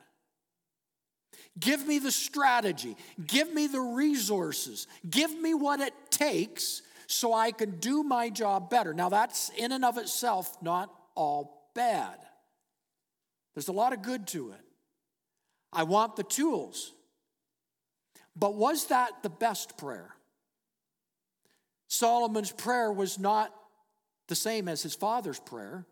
Give 1.59 1.87
me 1.87 1.99
the 1.99 2.13
strategy. 2.13 2.97
Give 3.27 3.53
me 3.53 3.67
the 3.67 3.81
resources. 3.81 4.87
Give 5.09 5.37
me 5.39 5.55
what 5.55 5.81
it 5.81 5.93
takes 6.11 6.83
so 7.07 7.35
I 7.35 7.51
can 7.53 7.79
do 7.79 8.03
my 8.03 8.31
job 8.31 8.71
better. 8.71 8.95
Now, 8.95 9.09
that's 9.09 9.51
in 9.51 9.73
and 9.73 9.85
of 9.85 9.99
itself 9.99 10.57
not 10.63 10.91
all 11.15 11.71
bad. 11.75 12.17
There's 13.55 13.69
a 13.69 13.73
lot 13.73 13.93
of 13.93 14.03
good 14.03 14.27
to 14.29 14.53
it. 14.53 14.61
I 15.73 15.83
want 15.83 16.17
the 16.17 16.23
tools. 16.23 16.93
But 18.37 18.55
was 18.55 18.87
that 18.87 19.23
the 19.23 19.31
best 19.31 19.77
prayer? 19.77 20.15
Solomon's 21.91 22.53
prayer 22.53 22.93
was 22.93 23.19
not 23.19 23.53
the 24.29 24.37
same 24.37 24.69
as 24.69 24.81
his 24.81 24.95
father's 24.95 25.41
prayer. 25.41 25.85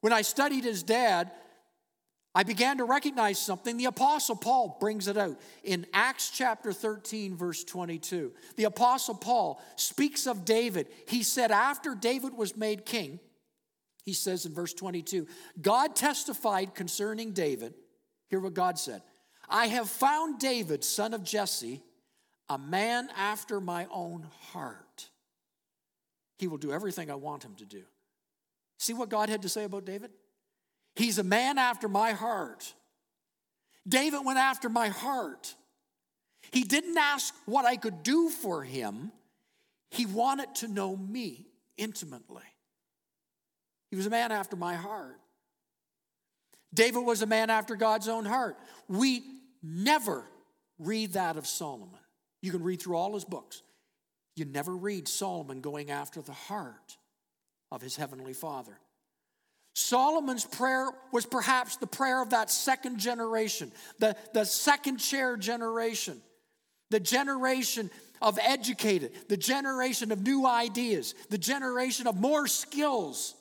When 0.00 0.12
I 0.12 0.22
studied 0.22 0.64
his 0.64 0.82
dad, 0.82 1.30
I 2.34 2.42
began 2.42 2.78
to 2.78 2.84
recognize 2.84 3.38
something. 3.38 3.76
The 3.76 3.84
Apostle 3.84 4.34
Paul 4.34 4.76
brings 4.80 5.06
it 5.06 5.16
out 5.16 5.38
in 5.62 5.86
Acts 5.92 6.30
chapter 6.30 6.72
13, 6.72 7.36
verse 7.36 7.62
22. 7.62 8.32
The 8.56 8.64
Apostle 8.64 9.14
Paul 9.14 9.62
speaks 9.76 10.26
of 10.26 10.44
David. 10.44 10.88
He 11.06 11.22
said, 11.22 11.52
after 11.52 11.94
David 11.94 12.34
was 12.34 12.56
made 12.56 12.84
king, 12.84 13.20
he 14.04 14.14
says 14.14 14.46
in 14.46 14.52
verse 14.52 14.74
22, 14.74 15.28
God 15.62 15.94
testified 15.94 16.74
concerning 16.74 17.30
David. 17.30 17.74
Hear 18.26 18.40
what 18.40 18.54
God 18.54 18.80
said 18.80 19.02
I 19.48 19.68
have 19.68 19.88
found 19.88 20.40
David, 20.40 20.82
son 20.82 21.14
of 21.14 21.22
Jesse, 21.22 21.82
a 22.48 22.58
man 22.58 23.08
after 23.16 23.60
my 23.60 23.86
own 23.92 24.26
heart 24.52 25.08
he 26.40 26.48
will 26.48 26.58
do 26.58 26.72
everything 26.72 27.10
I 27.10 27.14
want 27.14 27.44
him 27.44 27.54
to 27.56 27.66
do. 27.66 27.82
See 28.78 28.94
what 28.94 29.10
God 29.10 29.28
had 29.28 29.42
to 29.42 29.48
say 29.48 29.64
about 29.64 29.84
David? 29.84 30.10
He's 30.96 31.18
a 31.18 31.22
man 31.22 31.58
after 31.58 31.88
my 31.88 32.12
heart. 32.12 32.74
David 33.86 34.24
went 34.24 34.38
after 34.38 34.68
my 34.68 34.88
heart. 34.88 35.54
He 36.50 36.62
didn't 36.62 36.96
ask 36.96 37.34
what 37.46 37.64
I 37.64 37.76
could 37.76 38.02
do 38.02 38.30
for 38.30 38.64
him, 38.64 39.12
he 39.90 40.06
wanted 40.06 40.54
to 40.56 40.68
know 40.68 40.96
me 40.96 41.46
intimately. 41.76 42.42
He 43.90 43.96
was 43.96 44.06
a 44.06 44.10
man 44.10 44.30
after 44.30 44.56
my 44.56 44.74
heart. 44.74 45.18
David 46.72 47.00
was 47.00 47.22
a 47.22 47.26
man 47.26 47.50
after 47.50 47.74
God's 47.74 48.06
own 48.06 48.24
heart. 48.24 48.56
We 48.88 49.24
never 49.62 50.24
read 50.78 51.14
that 51.14 51.36
of 51.36 51.46
Solomon. 51.46 51.98
You 52.40 52.52
can 52.52 52.62
read 52.62 52.80
through 52.80 52.96
all 52.96 53.14
his 53.14 53.24
books. 53.24 53.62
You 54.36 54.44
never 54.44 54.74
read 54.74 55.08
Solomon 55.08 55.60
going 55.60 55.90
after 55.90 56.22
the 56.22 56.32
heart 56.32 56.96
of 57.70 57.82
his 57.82 57.96
heavenly 57.96 58.32
father. 58.32 58.78
Solomon's 59.74 60.44
prayer 60.44 60.90
was 61.12 61.26
perhaps 61.26 61.76
the 61.76 61.86
prayer 61.86 62.22
of 62.22 62.30
that 62.30 62.50
second 62.50 62.98
generation, 62.98 63.70
the, 63.98 64.16
the 64.34 64.44
second 64.44 64.98
chair 64.98 65.36
generation, 65.36 66.20
the 66.90 67.00
generation 67.00 67.90
of 68.20 68.38
educated, 68.42 69.12
the 69.28 69.36
generation 69.36 70.12
of 70.12 70.22
new 70.22 70.46
ideas, 70.46 71.14
the 71.30 71.38
generation 71.38 72.06
of 72.06 72.16
more 72.16 72.46
skills. 72.46 73.34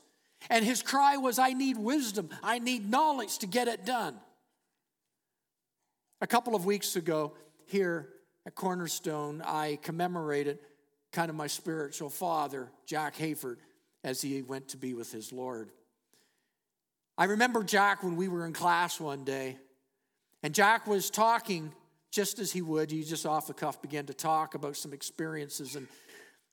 And 0.50 0.63
his 0.63 0.81
cry 0.81 1.17
was, 1.17 1.39
I 1.39 1.53
need 1.53 1.77
wisdom, 1.77 2.29
I 2.43 2.60
need 2.60 2.89
knowledge 2.89 3.39
to 3.39 3.48
get 3.48 3.67
it 3.67 3.86
done. 3.86 4.15
A 6.22 6.27
couple 6.27 6.55
of 6.55 6.65
weeks 6.65 6.96
ago, 6.96 7.34
here 7.65 8.10
at 8.46 8.55
Cornerstone, 8.55 9.41
I 9.46 9.79
commemorated 9.81 10.60
kind 11.12 11.30
of 11.30 11.36
my 11.36 11.48
spiritual 11.48 12.10
father, 12.10 12.70
Jack 12.86 13.16
Hayford, 13.18 13.58
as 14.04 14.22
he 14.22 14.42
went 14.42 14.70
to 14.70 14.78
be 14.78 14.94
with 14.94 15.12
his 15.12 15.32
Lord. 15.34 15.70
I 17.18 17.25
remember 17.25 17.63
Jack 17.63 18.04
when 18.04 18.16
we 18.16 18.28
were 18.28 18.46
in 18.46 18.54
class 18.54 19.00
one 19.00 19.24
day, 19.24 19.58
and 20.42 20.54
Jack 20.54 20.88
was 20.88 21.10
talking 21.10 21.72
just 22.12 22.39
as 22.39 22.51
he 22.51 22.62
would. 22.62 22.92
He 22.92 23.04
just 23.04 23.25
off 23.25 23.48
the 23.48 23.54
cuff 23.54 23.82
began 23.82 24.06
to 24.06 24.13
talk 24.13 24.56
about 24.56 24.78
some 24.78 24.94
experiences. 24.94 25.75
And 25.75 25.88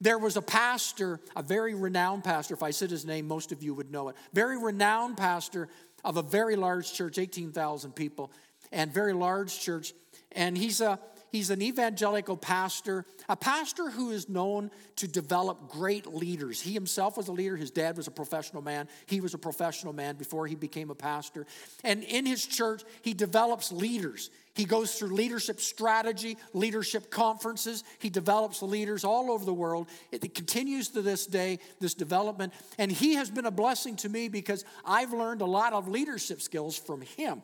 there 0.00 0.18
was 0.18 0.36
a 0.36 0.42
pastor, 0.42 1.20
a 1.34 1.42
very 1.42 1.75
renowned 1.75 2.25
pastor. 2.25 2.54
If 2.54 2.62
I 2.62 2.70
said 2.70 2.90
his 2.90 3.04
name, 3.04 3.26
most 3.28 3.52
of 3.52 3.62
you 3.62 3.75
would 3.75 3.90
know 3.90 4.08
it. 4.08 4.16
Very 4.32 4.58
renowned 4.58 5.16
pastor 5.16 5.68
of 6.04 6.16
a 6.16 6.22
very 6.22 6.56
large 6.56 6.92
church, 6.92 7.18
18,000 7.18 7.92
people, 7.92 8.30
and 8.72 8.92
very 8.92 9.12
large 9.12 9.58
church. 9.60 9.92
And 10.32 10.58
he's 10.58 10.80
a 10.80 10.98
He's 11.33 11.50
an 11.50 11.61
evangelical 11.62 12.37
pastor, 12.37 13.04
a 13.28 13.37
pastor 13.37 13.90
who 13.90 14.11
is 14.11 14.28
known 14.28 14.71
to 14.97 15.09
develop 15.09 15.68
great 15.68 16.06
leaders. 16.06 16.61
He 16.61 16.73
himself 16.73 17.16
was 17.16 17.28
a 17.28 17.33
leader. 17.33 17.56
His 17.56 17.71
dad 17.71 17.97
was 17.97 18.06
a 18.06 18.12
professional 18.12 18.62
man. 18.62 18.88
He 19.06 19.21
was 19.21 19.35
a 19.35 19.38
professional 19.38 19.92
man 19.92 20.16
before 20.16 20.47
he 20.47 20.54
became 20.54 20.90
a 20.90 20.95
pastor. 20.95 21.47
And 21.85 22.02
in 22.04 22.26
his 22.26 22.47
church, 22.47 22.85
he 23.02 23.12
develops 23.12 23.73
leaders. 23.73 24.30
He 24.54 24.64
goes 24.64 24.95
through 24.95 25.14
leadership 25.14 25.61
strategy, 25.61 26.38
leadership 26.54 27.11
conferences. 27.11 27.85
He 27.99 28.09
develops 28.09 28.62
leaders 28.62 29.04
all 29.04 29.30
over 29.30 29.45
the 29.45 29.52
world. 29.52 29.88
It 30.11 30.35
continues 30.35 30.88
to 30.90 31.02
this 31.02 31.26
day, 31.26 31.59
this 31.80 31.92
development. 31.92 32.54
And 32.78 32.90
he 32.90 33.16
has 33.16 33.30
been 33.30 33.47
a 33.47 33.50
blessing 33.50 33.97
to 33.97 34.09
me 34.09 34.28
because 34.28 34.64
I've 34.85 35.12
learned 35.12 35.42
a 35.42 35.47
lot 35.47 35.75
of 35.75 35.88
leadership 35.88 36.40
skills 36.40 36.78
from 36.78 37.02
him. 37.02 37.42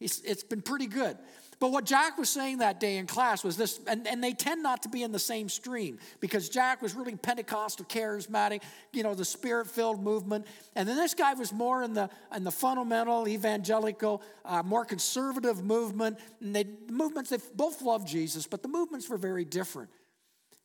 it's 0.00 0.44
been 0.44 0.62
pretty 0.62 0.86
good. 0.86 1.16
But 1.60 1.72
what 1.72 1.84
Jack 1.84 2.16
was 2.16 2.30
saying 2.30 2.58
that 2.58 2.80
day 2.80 2.96
in 2.96 3.06
class 3.06 3.44
was 3.44 3.58
this, 3.58 3.80
and, 3.86 4.06
and 4.06 4.24
they 4.24 4.32
tend 4.32 4.62
not 4.62 4.82
to 4.84 4.88
be 4.88 5.02
in 5.02 5.12
the 5.12 5.18
same 5.18 5.50
stream 5.50 5.98
because 6.18 6.48
Jack 6.48 6.80
was 6.80 6.94
really 6.94 7.14
Pentecostal, 7.14 7.84
charismatic, 7.84 8.62
you 8.94 9.02
know, 9.02 9.14
the 9.14 9.26
spirit 9.26 9.66
filled 9.66 10.02
movement. 10.02 10.46
And 10.74 10.88
then 10.88 10.96
this 10.96 11.12
guy 11.12 11.34
was 11.34 11.52
more 11.52 11.82
in 11.82 11.92
the, 11.92 12.08
in 12.34 12.44
the 12.44 12.50
fundamental, 12.50 13.28
evangelical, 13.28 14.22
uh, 14.46 14.62
more 14.62 14.86
conservative 14.86 15.62
movement. 15.62 16.18
And 16.40 16.56
they, 16.56 16.64
movements, 16.88 17.28
they 17.28 17.38
both 17.54 17.82
loved 17.82 18.08
Jesus, 18.08 18.46
but 18.46 18.62
the 18.62 18.68
movements 18.68 19.10
were 19.10 19.18
very 19.18 19.44
different. 19.44 19.90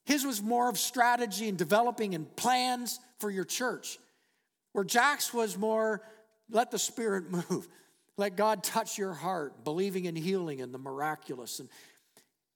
His 0.05 0.25
was 0.25 0.41
more 0.41 0.69
of 0.69 0.79
strategy 0.79 1.49
and 1.49 1.57
developing 1.57 2.15
and 2.15 2.33
plans 2.37 3.01
for 3.19 3.29
your 3.29 3.43
church, 3.43 3.99
where 4.71 4.85
Jack's 4.85 5.33
was 5.33 5.57
more 5.57 6.01
let 6.49 6.71
the 6.71 6.79
Spirit 6.79 7.25
move. 7.49 7.67
Let 8.17 8.37
God 8.37 8.63
touch 8.63 8.97
your 8.97 9.13
heart, 9.13 9.63
believing 9.63 10.05
in 10.05 10.15
healing 10.15 10.61
and 10.61 10.73
the 10.73 10.77
miraculous. 10.77 11.59
And 11.59 11.69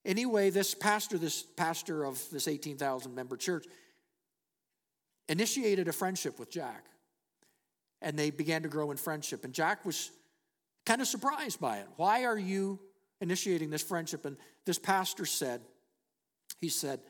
anyway, 0.05 0.49
this 0.49 0.73
pastor, 0.73 1.17
this 1.17 1.43
pastor 1.43 2.05
of 2.05 2.21
this 2.31 2.47
18,000 2.47 3.13
member 3.13 3.35
church, 3.35 3.65
initiated 5.27 5.87
a 5.87 5.93
friendship 5.93 6.39
with 6.39 6.49
Jack. 6.49 6.85
And 8.01 8.17
they 8.17 8.29
began 8.29 8.63
to 8.63 8.69
grow 8.69 8.91
in 8.91 8.97
friendship. 8.97 9.43
And 9.43 9.53
Jack 9.53 9.85
was 9.85 10.09
kind 10.85 11.01
of 11.01 11.07
surprised 11.07 11.59
by 11.59 11.79
it. 11.79 11.87
Why 11.97 12.23
are 12.23 12.39
you 12.39 12.79
initiating 13.19 13.69
this 13.69 13.83
friendship? 13.83 14.25
And 14.25 14.37
this 14.65 14.79
pastor 14.79 15.25
said, 15.25 15.61
he 16.61 16.69
said, 16.69 17.01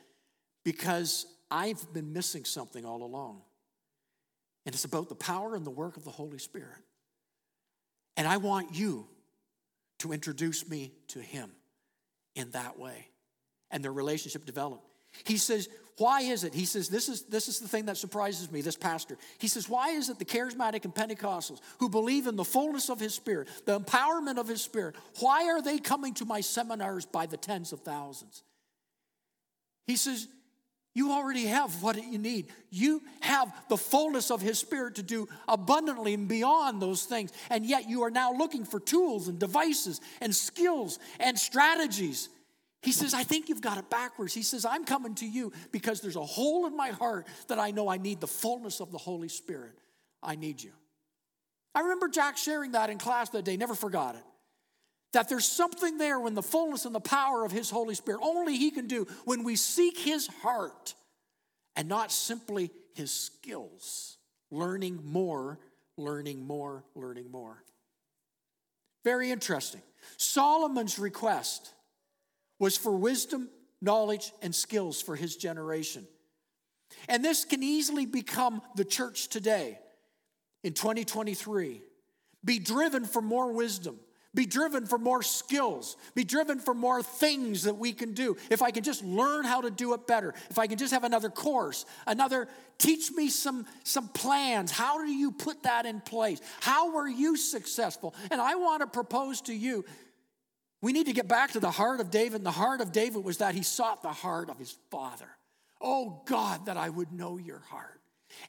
because 0.66 1.28
I've 1.52 1.94
been 1.94 2.12
missing 2.12 2.46
something 2.46 2.86
all 2.86 3.04
along. 3.04 3.42
And 4.66 4.74
it's 4.74 4.86
about 4.86 5.10
the 5.10 5.16
power 5.16 5.56
and 5.56 5.66
the 5.66 5.72
work 5.72 5.98
of 5.98 6.04
the 6.04 6.12
Holy 6.12 6.40
Spirit. 6.40 6.82
And 8.20 8.28
I 8.28 8.36
want 8.36 8.76
you 8.76 9.08
to 10.00 10.12
introduce 10.12 10.68
me 10.68 10.92
to 11.08 11.20
him 11.20 11.52
in 12.36 12.52
that 12.52 12.78
way. 12.78 13.08
And 13.72 13.82
their 13.82 13.94
relationship 13.94 14.46
developed. 14.46 14.86
He 15.24 15.38
says, 15.38 15.70
why 15.98 16.24
is 16.24 16.44
it? 16.44 16.54
He 16.54 16.66
says, 16.66 16.90
this 16.90 17.08
is, 17.08 17.24
this 17.28 17.48
is 17.48 17.60
the 17.60 17.68
thing 17.70 17.86
that 17.86 17.96
surprises 17.96 18.52
me, 18.52 18.60
this 18.60 18.76
pastor. 18.76 19.18
He 19.38 19.48
says, 19.48 19.70
why 19.70 19.92
is 19.92 20.10
it 20.10 20.20
the 20.20 20.26
charismatic 20.26 20.84
and 20.84 20.94
Pentecostals 20.94 21.62
who 21.80 21.88
believe 21.88 22.28
in 22.28 22.36
the 22.36 22.44
fullness 22.44 22.90
of 22.90 23.00
his 23.00 23.14
spirit, 23.14 23.48
the 23.66 23.80
empowerment 23.80 24.38
of 24.38 24.50
his 24.50 24.62
spirit, 24.62 24.98
why 25.22 25.46
are 25.46 25.62
they 25.62 25.78
coming 25.78 26.14
to 26.16 26.26
my 26.26 26.42
seminars 26.42 27.06
by 27.06 27.26
the 27.26 27.38
tens 27.38 27.72
of 27.72 27.80
thousands? 27.84 28.44
He 29.88 29.96
says, 29.96 30.28
you 30.96 31.12
already 31.12 31.46
have 31.46 31.82
what 31.82 32.04
you 32.04 32.18
need. 32.18 32.48
You 32.72 33.02
have 33.22 33.54
the 33.70 33.78
fullness 33.78 34.32
of 34.32 34.42
His 34.42 34.60
Spirit 34.60 34.96
to 34.96 35.04
do 35.04 35.28
abundantly 35.48 36.14
and 36.14 36.28
beyond 36.28 36.82
those 36.82 37.04
things. 37.04 37.32
And 37.50 37.66
yet 37.66 37.88
you 37.88 38.04
are 38.04 38.12
now 38.12 38.34
looking 38.34 38.66
for 38.66 38.80
tools 38.80 39.28
and 39.28 39.40
devices 39.40 40.02
and 40.20 40.36
skills 40.36 41.00
and 41.20 41.38
strategies 41.38 42.30
he 42.82 42.92
says, 42.94 43.14
I 43.14 43.24
think 43.24 43.50
you've 43.50 43.62
got 43.62 43.78
it 43.78 43.90
backwards. 43.90 44.34
He 44.34 44.42
says, 44.42 44.66
I'm 44.66 44.86
coming 44.86 45.16
to 45.16 45.28
you 45.28 45.52
because 45.72 46.00
there's 46.00 46.16
a 46.16 46.24
hole 46.24 46.66
in 46.66 46.78
my 46.78 46.90
heart 46.90 47.28
that 47.48 47.60
I 47.60 47.72
know 47.72 47.90
I 47.90 47.98
need 47.98 48.22
the 48.22 48.28
fullness 48.28 48.80
of 48.80 48.92
the 48.92 48.98
Holy 48.98 49.28
Spirit. 49.28 49.74
I 50.24 50.36
need 50.36 50.64
you. 50.64 50.72
I 51.76 51.82
remember 51.82 52.08
Jack 52.08 52.38
sharing 52.38 52.72
that 52.72 52.90
in 52.90 52.98
class 52.98 53.30
that 53.32 53.44
day, 53.44 53.58
never 53.58 53.76
forgot 53.76 54.16
it. 54.16 54.24
That 55.14 55.28
there's 55.30 55.46
something 55.46 55.98
there 55.98 56.20
when 56.20 56.36
the 56.36 56.44
fullness 56.44 56.86
and 56.86 56.94
the 56.94 57.00
power 57.00 57.44
of 57.44 57.52
His 57.52 57.70
Holy 57.70 57.96
Spirit, 57.96 58.22
only 58.22 58.58
He 58.58 58.72
can 58.72 58.88
do 58.88 59.08
when 59.26 59.44
we 59.44 59.56
seek 59.56 59.98
His 59.98 60.28
heart 60.42 60.94
and 61.76 61.88
not 61.88 62.12
simply 62.12 62.72
His 62.94 63.12
skills. 63.12 64.18
Learning 64.52 65.00
more, 65.04 65.60
learning 65.98 66.46
more, 66.46 66.84
learning 66.96 67.32
more. 67.32 67.64
Very 69.04 69.32
interesting. 69.32 69.82
Solomon's 70.18 71.00
request 71.00 71.74
was 72.60 72.78
for 72.78 72.96
wisdom, 72.96 73.50
knowledge, 73.82 74.32
and 74.42 74.54
skills 74.54 75.02
for 75.02 75.16
his 75.16 75.36
generation. 75.36 76.06
And 77.08 77.24
this 77.24 77.46
can 77.46 77.64
easily 77.64 78.06
become 78.06 78.62
the 78.76 78.86
church 78.86 79.30
today 79.30 79.80
in 80.64 80.74
2023. 80.74 81.82
Be 82.44 82.60
driven 82.60 83.06
for 83.06 83.22
more 83.22 83.54
wisdom. 83.54 84.00
Be 84.36 84.46
driven 84.46 84.86
for 84.86 85.00
more 85.00 85.24
skills. 85.24 85.98
Be 86.14 86.24
driven 86.24 86.60
for 86.60 86.76
more 86.76 87.02
things 87.02 87.64
that 87.64 87.78
we 87.78 87.94
can 87.94 88.14
do. 88.14 88.38
If 88.52 88.62
I 88.62 88.70
can 88.70 88.84
just 88.84 89.04
learn 89.04 89.44
how 89.44 89.62
to 89.62 89.72
do 89.72 89.94
it 89.94 90.06
better, 90.06 90.36
if 90.52 90.60
I 90.60 90.68
can 90.68 90.78
just 90.78 90.94
have 90.94 91.04
another 91.04 91.30
course, 91.30 91.86
another, 92.06 92.48
teach 92.78 93.12
me 93.12 93.30
some, 93.30 93.66
some 93.84 94.08
plans. 94.10 94.72
How 94.72 95.04
do 95.04 95.12
you 95.12 95.32
put 95.32 95.64
that 95.64 95.88
in 95.88 96.00
place? 96.00 96.42
How 96.62 96.92
were 96.92 97.08
you 97.08 97.38
successful? 97.38 98.14
And 98.30 98.40
I 98.40 98.54
want 98.56 98.82
to 98.82 98.88
propose 98.88 99.42
to 99.42 99.54
you 99.54 99.84
we 100.82 100.94
need 100.94 101.08
to 101.08 101.14
get 101.14 101.28
back 101.28 101.52
to 101.52 101.60
the 101.60 101.72
heart 101.72 102.00
of 102.00 102.10
David. 102.10 102.36
And 102.36 102.46
the 102.46 102.52
heart 102.52 102.82
of 102.82 102.92
David 102.92 103.24
was 103.24 103.38
that 103.38 103.56
he 103.56 103.64
sought 103.64 104.02
the 104.02 104.14
heart 104.14 104.50
of 104.50 104.58
his 104.58 104.76
father. 104.92 105.28
Oh 105.82 106.22
God, 106.26 106.66
that 106.68 106.78
I 106.78 106.90
would 106.90 107.12
know 107.12 107.38
your 107.38 107.60
heart. 107.60 107.99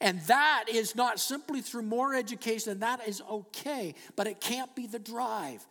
And 0.00 0.20
that 0.22 0.64
is 0.68 0.94
not 0.94 1.18
simply 1.18 1.60
through 1.60 1.82
more 1.82 2.14
education, 2.14 2.80
that 2.80 3.06
is 3.06 3.22
okay, 3.30 3.94
but 4.16 4.26
it 4.26 4.40
can't 4.40 4.74
be 4.74 4.86
the 4.86 4.98
drive. 4.98 5.64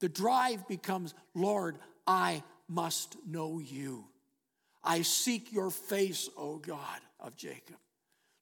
The 0.00 0.08
drive 0.08 0.66
becomes, 0.68 1.14
Lord, 1.34 1.78
I 2.06 2.42
must 2.68 3.16
know 3.26 3.58
you. 3.58 4.04
I 4.82 5.02
seek 5.02 5.52
your 5.52 5.70
face, 5.70 6.28
O 6.36 6.58
God 6.58 7.00
of 7.18 7.36
Jacob. 7.36 7.76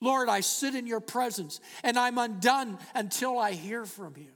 Lord, 0.00 0.28
I 0.28 0.40
sit 0.40 0.74
in 0.74 0.86
your 0.86 1.00
presence 1.00 1.60
and 1.82 1.98
I'm 1.98 2.18
undone 2.18 2.78
until 2.94 3.38
I 3.38 3.52
hear 3.52 3.86
from 3.86 4.14
you. 4.16 4.28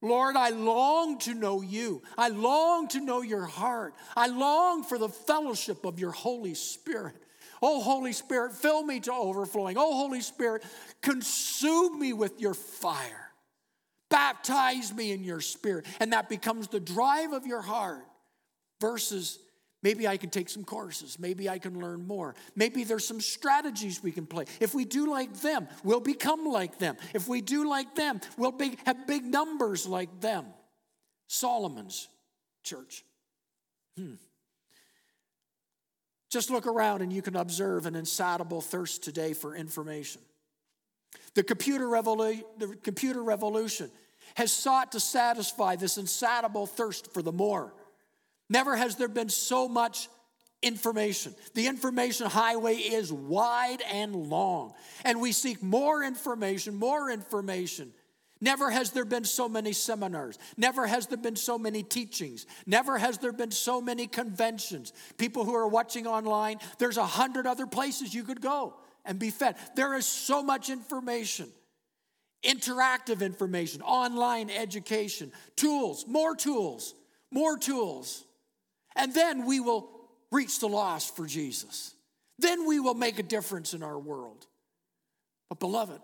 Lord, 0.00 0.34
I 0.34 0.48
long 0.48 1.18
to 1.20 1.34
know 1.34 1.60
you. 1.62 2.02
I 2.18 2.28
long 2.28 2.88
to 2.88 3.00
know 3.00 3.22
your 3.22 3.46
heart. 3.46 3.94
I 4.16 4.26
long 4.26 4.82
for 4.82 4.98
the 4.98 5.08
fellowship 5.08 5.84
of 5.84 6.00
your 6.00 6.10
Holy 6.10 6.54
Spirit. 6.54 7.14
Oh, 7.62 7.80
Holy 7.80 8.12
Spirit, 8.12 8.52
fill 8.52 8.84
me 8.84 9.00
to 9.00 9.12
overflowing. 9.12 9.76
Oh, 9.78 9.96
Holy 9.96 10.20
Spirit, 10.20 10.64
consume 11.00 11.98
me 11.98 12.12
with 12.12 12.40
your 12.40 12.54
fire. 12.54 13.30
Baptize 14.10 14.92
me 14.92 15.12
in 15.12 15.24
your 15.24 15.40
spirit. 15.40 15.86
And 16.00 16.12
that 16.12 16.28
becomes 16.28 16.68
the 16.68 16.80
drive 16.80 17.32
of 17.32 17.46
your 17.46 17.62
heart 17.62 18.04
versus 18.80 19.38
Maybe 19.82 20.06
I 20.06 20.16
can 20.16 20.30
take 20.30 20.48
some 20.48 20.64
courses. 20.64 21.18
Maybe 21.18 21.48
I 21.48 21.58
can 21.58 21.80
learn 21.80 22.06
more. 22.06 22.36
Maybe 22.54 22.84
there's 22.84 23.06
some 23.06 23.20
strategies 23.20 24.02
we 24.02 24.12
can 24.12 24.26
play. 24.26 24.44
If 24.60 24.74
we 24.74 24.84
do 24.84 25.10
like 25.10 25.40
them, 25.40 25.66
we'll 25.82 26.00
become 26.00 26.46
like 26.46 26.78
them. 26.78 26.96
If 27.14 27.26
we 27.26 27.40
do 27.40 27.68
like 27.68 27.96
them, 27.96 28.20
we'll 28.36 28.52
be, 28.52 28.78
have 28.86 29.08
big 29.08 29.24
numbers 29.24 29.86
like 29.86 30.20
them. 30.20 30.46
Solomon's 31.26 32.08
church. 32.62 33.04
Hmm. 33.98 34.14
Just 36.32 36.48
look 36.48 36.66
around 36.66 37.02
and 37.02 37.12
you 37.12 37.20
can 37.20 37.36
observe 37.36 37.84
an 37.84 37.94
insatiable 37.94 38.62
thirst 38.62 39.02
today 39.02 39.34
for 39.34 39.54
information. 39.54 40.22
The 41.34 41.42
computer, 41.42 41.84
revolu- 41.84 42.42
the 42.56 42.68
computer 42.68 43.22
revolution 43.22 43.90
has 44.36 44.50
sought 44.50 44.92
to 44.92 45.00
satisfy 45.00 45.76
this 45.76 45.98
insatiable 45.98 46.64
thirst 46.64 47.12
for 47.12 47.20
the 47.20 47.32
more. 47.32 47.74
Never 48.48 48.74
has 48.76 48.96
there 48.96 49.08
been 49.08 49.28
so 49.28 49.68
much 49.68 50.08
information. 50.62 51.34
The 51.52 51.66
information 51.66 52.30
highway 52.30 52.76
is 52.76 53.12
wide 53.12 53.82
and 53.92 54.16
long, 54.16 54.72
and 55.04 55.20
we 55.20 55.32
seek 55.32 55.62
more 55.62 56.02
information, 56.02 56.74
more 56.74 57.10
information. 57.10 57.92
Never 58.42 58.72
has 58.72 58.90
there 58.90 59.04
been 59.04 59.24
so 59.24 59.48
many 59.48 59.72
seminars. 59.72 60.36
Never 60.56 60.84
has 60.84 61.06
there 61.06 61.16
been 61.16 61.36
so 61.36 61.56
many 61.56 61.84
teachings. 61.84 62.44
Never 62.66 62.98
has 62.98 63.18
there 63.18 63.32
been 63.32 63.52
so 63.52 63.80
many 63.80 64.08
conventions. 64.08 64.92
People 65.16 65.44
who 65.44 65.54
are 65.54 65.68
watching 65.68 66.08
online, 66.08 66.58
there's 66.78 66.96
a 66.96 67.06
hundred 67.06 67.46
other 67.46 67.68
places 67.68 68.12
you 68.12 68.24
could 68.24 68.40
go 68.40 68.74
and 69.04 69.16
be 69.16 69.30
fed. 69.30 69.54
There 69.76 69.94
is 69.94 70.06
so 70.06 70.42
much 70.42 70.70
information 70.70 71.48
interactive 72.44 73.22
information, 73.22 73.80
online 73.82 74.50
education, 74.50 75.30
tools, 75.54 76.04
more 76.08 76.34
tools, 76.34 76.92
more 77.30 77.56
tools. 77.56 78.24
And 78.96 79.14
then 79.14 79.46
we 79.46 79.60
will 79.60 79.88
reach 80.32 80.58
the 80.58 80.66
lost 80.66 81.14
for 81.14 81.24
Jesus. 81.24 81.94
Then 82.40 82.66
we 82.66 82.80
will 82.80 82.94
make 82.94 83.20
a 83.20 83.22
difference 83.22 83.74
in 83.74 83.84
our 83.84 83.96
world. 83.96 84.48
But, 85.48 85.60
beloved, 85.60 86.00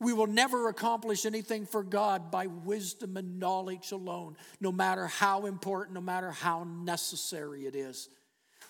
we 0.00 0.12
will 0.12 0.26
never 0.26 0.68
accomplish 0.68 1.26
anything 1.26 1.66
for 1.66 1.82
God 1.82 2.30
by 2.30 2.46
wisdom 2.46 3.16
and 3.16 3.38
knowledge 3.38 3.92
alone, 3.92 4.36
no 4.60 4.70
matter 4.70 5.06
how 5.06 5.46
important, 5.46 5.94
no 5.94 6.00
matter 6.00 6.30
how 6.30 6.64
necessary 6.64 7.66
it 7.66 7.74
is. 7.74 8.08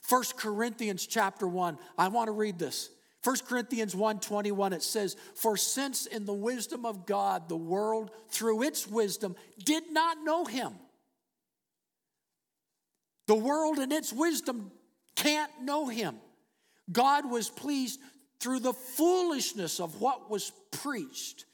1 0.08 0.24
Corinthians 0.36 1.06
chapter 1.06 1.46
1, 1.46 1.78
I 1.98 2.08
want 2.08 2.28
to 2.28 2.32
read 2.32 2.58
this. 2.58 2.90
1 3.24 3.36
Corinthians 3.46 3.94
1:21 3.94 4.72
it 4.72 4.82
says, 4.82 5.16
"For 5.34 5.56
since 5.56 6.06
in 6.06 6.24
the 6.24 6.32
wisdom 6.32 6.86
of 6.86 7.04
God 7.04 7.48
the 7.48 7.56
world 7.56 8.10
through 8.28 8.62
its 8.62 8.86
wisdom 8.86 9.36
did 9.58 9.90
not 9.90 10.22
know 10.22 10.44
him, 10.44 10.78
the 13.26 13.34
world 13.34 13.78
in 13.78 13.92
its 13.92 14.12
wisdom 14.12 14.72
can't 15.14 15.60
know 15.60 15.88
him. 15.88 16.18
God 16.90 17.30
was 17.30 17.50
pleased 17.50 18.00
through 18.40 18.60
the 18.60 18.72
foolishness 18.72 19.80
of 19.80 20.00
what 20.00 20.30
was 20.30 20.52
preached 20.70 21.44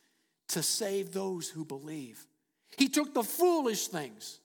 to 0.48 0.62
save 0.62 1.12
those 1.12 1.48
who 1.48 1.64
believe. 1.64 2.26
He 2.76 2.88
took 2.88 3.14
the 3.14 3.22
foolish 3.22 3.88
things. 3.88 4.40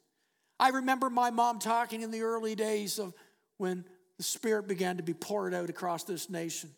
I 0.59 0.69
remember 0.69 1.09
my 1.09 1.29
mom 1.29 1.59
talking 1.59 2.01
in 2.01 2.11
the 2.11 2.21
early 2.21 2.55
days 2.55 2.99
of 2.99 3.13
when 3.57 3.85
the 4.17 4.23
Spirit 4.23 4.67
began 4.67 4.97
to 4.97 5.03
be 5.03 5.13
poured 5.13 5.53
out 5.53 5.69
across 5.69 6.03
this 6.03 6.29
nation, 6.29 6.69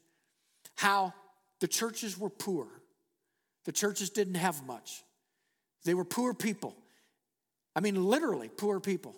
how 0.76 1.14
the 1.60 1.68
churches 1.68 2.18
were 2.18 2.30
poor. 2.30 2.68
The 3.66 3.72
churches 3.72 4.10
didn't 4.10 4.36
have 4.36 4.66
much. 4.66 5.04
They 5.84 5.94
were 5.94 6.06
poor 6.06 6.34
people. 6.34 6.76
I 7.76 7.80
mean, 7.80 8.04
literally, 8.04 8.50
poor 8.50 8.80
people 8.80 9.16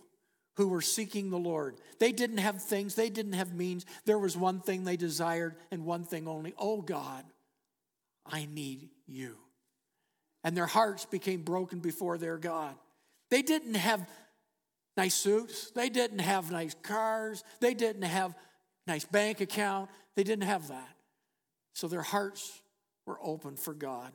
who 0.55 0.67
were 0.67 0.81
seeking 0.81 1.29
the 1.29 1.37
Lord. 1.37 1.77
They 1.99 2.11
didn't 2.11 2.37
have 2.37 2.61
things, 2.61 2.95
they 2.95 3.09
didn't 3.09 3.33
have 3.33 3.53
means. 3.53 3.85
There 4.05 4.19
was 4.19 4.37
one 4.37 4.59
thing 4.59 4.83
they 4.83 4.97
desired 4.97 5.55
and 5.71 5.85
one 5.85 6.03
thing 6.03 6.27
only 6.27 6.53
Oh 6.57 6.81
God, 6.81 7.23
I 8.25 8.45
need 8.45 8.89
you. 9.07 9.37
And 10.43 10.55
their 10.55 10.67
hearts 10.67 11.05
became 11.05 11.41
broken 11.41 11.79
before 11.79 12.17
their 12.17 12.37
God. 12.37 12.75
They 13.29 13.41
didn't 13.41 13.75
have 13.75 14.07
nice 14.95 15.15
suits, 15.15 15.71
they 15.71 15.89
didn't 15.89 16.19
have 16.19 16.51
nice 16.51 16.75
cars, 16.83 17.43
they 17.59 17.73
didn't 17.73 18.03
have 18.03 18.35
nice 18.85 19.05
bank 19.05 19.41
account, 19.41 19.89
they 20.15 20.23
didn't 20.23 20.43
have 20.43 20.67
that. 20.67 20.95
So 21.73 21.87
their 21.87 22.01
hearts 22.01 22.61
were 23.05 23.17
open 23.21 23.55
for 23.55 23.73
God. 23.73 24.11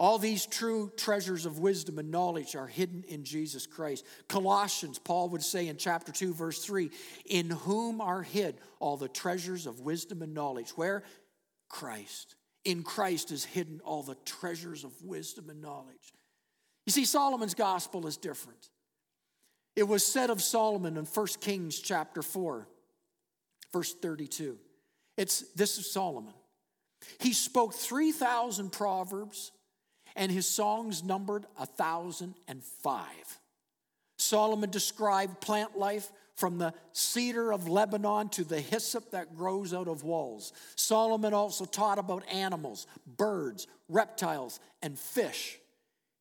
All 0.00 0.16
these 0.16 0.46
true 0.46 0.90
treasures 0.96 1.44
of 1.44 1.58
wisdom 1.58 1.98
and 1.98 2.10
knowledge 2.10 2.56
are 2.56 2.66
hidden 2.66 3.04
in 3.06 3.22
Jesus 3.22 3.66
Christ. 3.66 4.06
Colossians, 4.28 4.98
Paul 4.98 5.28
would 5.28 5.42
say 5.42 5.68
in 5.68 5.76
chapter 5.76 6.10
2, 6.10 6.32
verse 6.32 6.64
3, 6.64 6.90
in 7.26 7.50
whom 7.50 8.00
are 8.00 8.22
hid 8.22 8.62
all 8.78 8.96
the 8.96 9.08
treasures 9.08 9.66
of 9.66 9.80
wisdom 9.80 10.22
and 10.22 10.32
knowledge. 10.32 10.70
Where? 10.70 11.02
Christ. 11.68 12.34
In 12.64 12.82
Christ 12.82 13.30
is 13.30 13.44
hidden 13.44 13.82
all 13.84 14.02
the 14.02 14.16
treasures 14.24 14.84
of 14.84 15.02
wisdom 15.02 15.50
and 15.50 15.60
knowledge. 15.60 16.14
You 16.86 16.92
see, 16.92 17.04
Solomon's 17.04 17.54
gospel 17.54 18.06
is 18.06 18.16
different. 18.16 18.70
It 19.76 19.82
was 19.82 20.02
said 20.02 20.30
of 20.30 20.40
Solomon 20.40 20.96
in 20.96 21.04
1 21.04 21.26
Kings 21.42 21.78
chapter 21.78 22.22
4, 22.22 22.66
verse 23.70 23.92
32. 23.92 24.56
It's 25.18 25.40
this 25.52 25.76
is 25.76 25.92
Solomon. 25.92 26.32
He 27.18 27.34
spoke 27.34 27.74
3,000 27.74 28.72
proverbs 28.72 29.52
and 30.20 30.30
his 30.30 30.46
songs 30.46 31.02
numbered 31.02 31.46
a 31.58 31.64
thousand 31.64 32.34
and 32.46 32.62
five. 32.62 33.38
Solomon 34.18 34.68
described 34.68 35.40
plant 35.40 35.78
life 35.78 36.12
from 36.36 36.58
the 36.58 36.74
cedar 36.92 37.50
of 37.50 37.68
Lebanon 37.68 38.28
to 38.28 38.44
the 38.44 38.60
hyssop 38.60 39.12
that 39.12 39.34
grows 39.34 39.72
out 39.72 39.88
of 39.88 40.04
walls. 40.04 40.52
Solomon 40.76 41.32
also 41.32 41.64
taught 41.64 41.98
about 41.98 42.22
animals, 42.28 42.86
birds, 43.16 43.66
reptiles, 43.88 44.60
and 44.82 44.98
fish. 44.98 45.58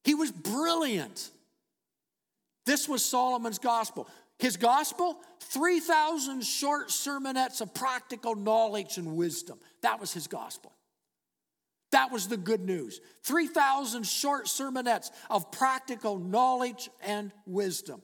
He 0.05 0.15
was 0.15 0.31
brilliant. 0.31 1.29
This 2.65 2.87
was 2.87 3.03
Solomon's 3.03 3.59
gospel. 3.59 4.07
His 4.37 4.55
gospel, 4.55 5.17
3,000 5.41 6.41
short 6.41 6.87
sermonettes 6.87 7.59
of 7.59 7.73
practical 7.73 8.35
knowledge 8.35 8.97
and 8.97 9.17
wisdom. 9.17 9.59
That 9.81 9.99
was 9.99 10.13
his 10.13 10.27
gospel. 10.27 10.71
That 11.91 12.11
was 12.11 12.27
the 12.27 12.37
good 12.37 12.61
news. 12.61 13.01
3,000 13.23 14.05
short 14.05 14.45
sermonettes 14.45 15.09
of 15.29 15.51
practical 15.51 16.19
knowledge 16.19 16.89
and 17.03 17.31
wisdom. 17.45 18.01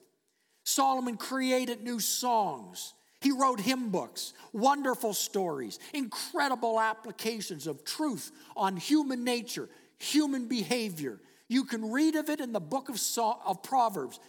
Solomon 0.64 1.18
created 1.18 1.84
new 1.84 2.00
songs. 2.00 2.96
He 3.22 3.32
wrote 3.32 3.60
hymn 3.60 3.90
books, 3.90 4.34
wonderful 4.54 5.14
stories, 5.14 5.80
incredible 5.94 6.80
applications 6.80 7.68
of 7.68 7.84
truth 7.84 8.32
on 8.56 8.76
human 8.78 9.24
nature, 9.24 9.70
human 10.00 10.48
behavior. 10.48 11.20
You 11.48 11.64
can 11.64 11.92
read 11.92 12.16
of 12.16 12.30
it 12.30 12.40
in 12.40 12.52
the 12.52 12.60
book 12.60 12.90
of, 12.90 13.00
of 13.46 13.64
Proverbs. 13.64 14.20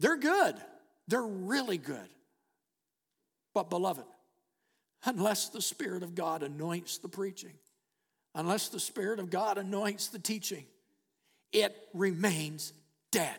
They're 0.00 0.16
good, 0.16 0.56
they're 1.06 1.22
really 1.22 1.78
good. 1.78 2.08
But, 3.54 3.70
beloved, 3.70 4.04
unless 5.04 5.48
the 5.48 5.62
Spirit 5.62 6.02
of 6.02 6.14
God 6.14 6.42
anoints 6.42 6.98
the 6.98 7.08
preaching, 7.08 7.54
unless 8.38 8.68
the 8.68 8.80
Spirit 8.80 9.18
of 9.18 9.30
God 9.30 9.58
anoints 9.58 10.08
the 10.08 10.18
teaching, 10.18 10.64
it 11.52 11.76
remains 11.92 12.72
dead. 13.10 13.36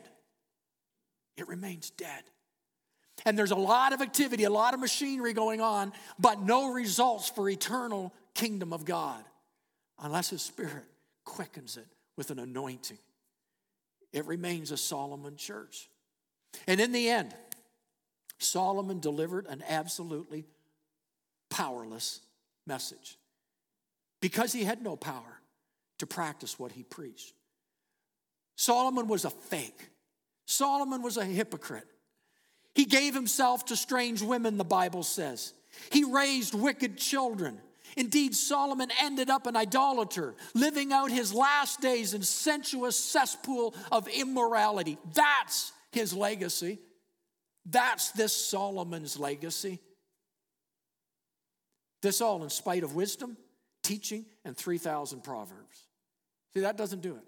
It 1.38 1.48
remains 1.48 1.90
dead. 1.92 2.24
And 3.26 3.38
there's 3.38 3.52
a 3.52 3.56
lot 3.56 3.94
of 3.94 4.02
activity, 4.02 4.44
a 4.44 4.50
lot 4.50 4.74
of 4.74 4.82
machinery 4.82 5.34
going 5.34 5.62
on, 5.62 5.94
but 6.20 6.42
no 6.42 6.74
results 6.74 7.30
for 7.30 7.50
eternal 7.50 8.14
kingdom 8.34 8.74
of 8.74 8.84
God 8.84 9.24
unless 10.02 10.30
His 10.30 10.42
Spirit 10.42 10.84
quickens 11.24 11.78
it 11.78 11.88
with 12.18 12.30
an 12.30 12.40
anointing. 12.40 12.98
It 14.12 14.26
remains 14.26 14.72
a 14.72 14.78
Solomon 14.78 15.38
church. 15.38 15.90
And 16.68 16.82
in 16.82 16.92
the 16.92 17.10
end, 17.10 17.34
Solomon 18.38 19.00
delivered 19.00 19.46
an 19.48 19.64
absolutely 19.68 20.46
powerless 21.50 22.20
message 22.66 23.19
because 24.22 24.54
he 24.54 24.64
had 24.64 24.82
no 24.82 24.96
power 24.96 25.42
to 26.00 26.06
practice 26.08 26.58
what 26.58 26.72
he 26.72 26.84
preached. 26.84 27.34
Solomon 28.56 29.08
was 29.08 29.26
a 29.26 29.30
fake, 29.30 29.90
Solomon 30.46 31.02
was 31.02 31.18
a 31.18 31.26
hypocrite. 31.26 31.88
He 32.76 32.86
gave 32.86 33.14
himself 33.14 33.66
to 33.66 33.76
strange 33.76 34.22
women, 34.22 34.58
the 34.58 34.64
Bible 34.64 35.04
says. 35.04 35.54
He 35.92 36.04
raised 36.04 36.54
wicked 36.54 36.98
children. 36.98 37.60
Indeed, 37.98 38.36
Solomon 38.36 38.90
ended 39.02 39.30
up 39.30 39.48
an 39.48 39.56
idolater, 39.56 40.36
living 40.54 40.94
out 40.94 41.12
his 41.12 41.34
last 41.34 41.82
days 41.82 42.14
in 42.14 42.22
sensuous 42.22 42.98
cesspool 42.98 43.74
of 43.92 44.08
immorality. 44.08 44.98
That's 45.14 45.74
his 45.92 46.14
legacy. 46.14 46.80
That's 47.66 48.12
this 48.12 48.34
Solomon's 48.34 49.20
legacy. 49.20 49.80
This 52.02 52.22
all 52.22 52.44
in 52.44 52.50
spite 52.50 52.84
of 52.84 52.96
wisdom, 52.96 53.36
teaching, 53.90 54.24
and 54.46 54.56
3,000 54.56 55.24
proverbs. 55.24 55.88
See, 56.54 56.60
that 56.60 56.78
doesn't 56.78 57.02
do 57.02 57.16
it. 57.16 57.24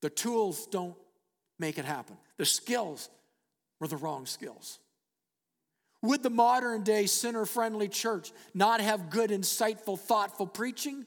The 0.00 0.10
tools 0.10 0.66
don't 0.66 0.94
make 1.58 1.76
it 1.76 1.84
happen. 1.84 2.16
The 2.36 2.44
skills 2.44 3.08
were 3.80 3.88
the 3.88 3.96
wrong 3.96 4.26
skills. 4.26 4.78
Would 6.02 6.22
the 6.22 6.30
modern 6.30 6.84
day 6.84 7.06
sinner 7.06 7.44
friendly 7.44 7.88
church 7.88 8.30
not 8.54 8.80
have 8.80 9.10
good, 9.10 9.30
insightful, 9.30 9.98
thoughtful 9.98 10.46
preaching? 10.46 11.04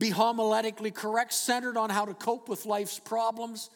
Be 0.00 0.12
homiletically 0.12 0.94
correct, 0.94 1.34
centered 1.34 1.76
on 1.76 1.90
how 1.90 2.06
to 2.06 2.14
cope 2.14 2.48
with 2.48 2.64
life's 2.64 2.98
problems? 2.98 3.68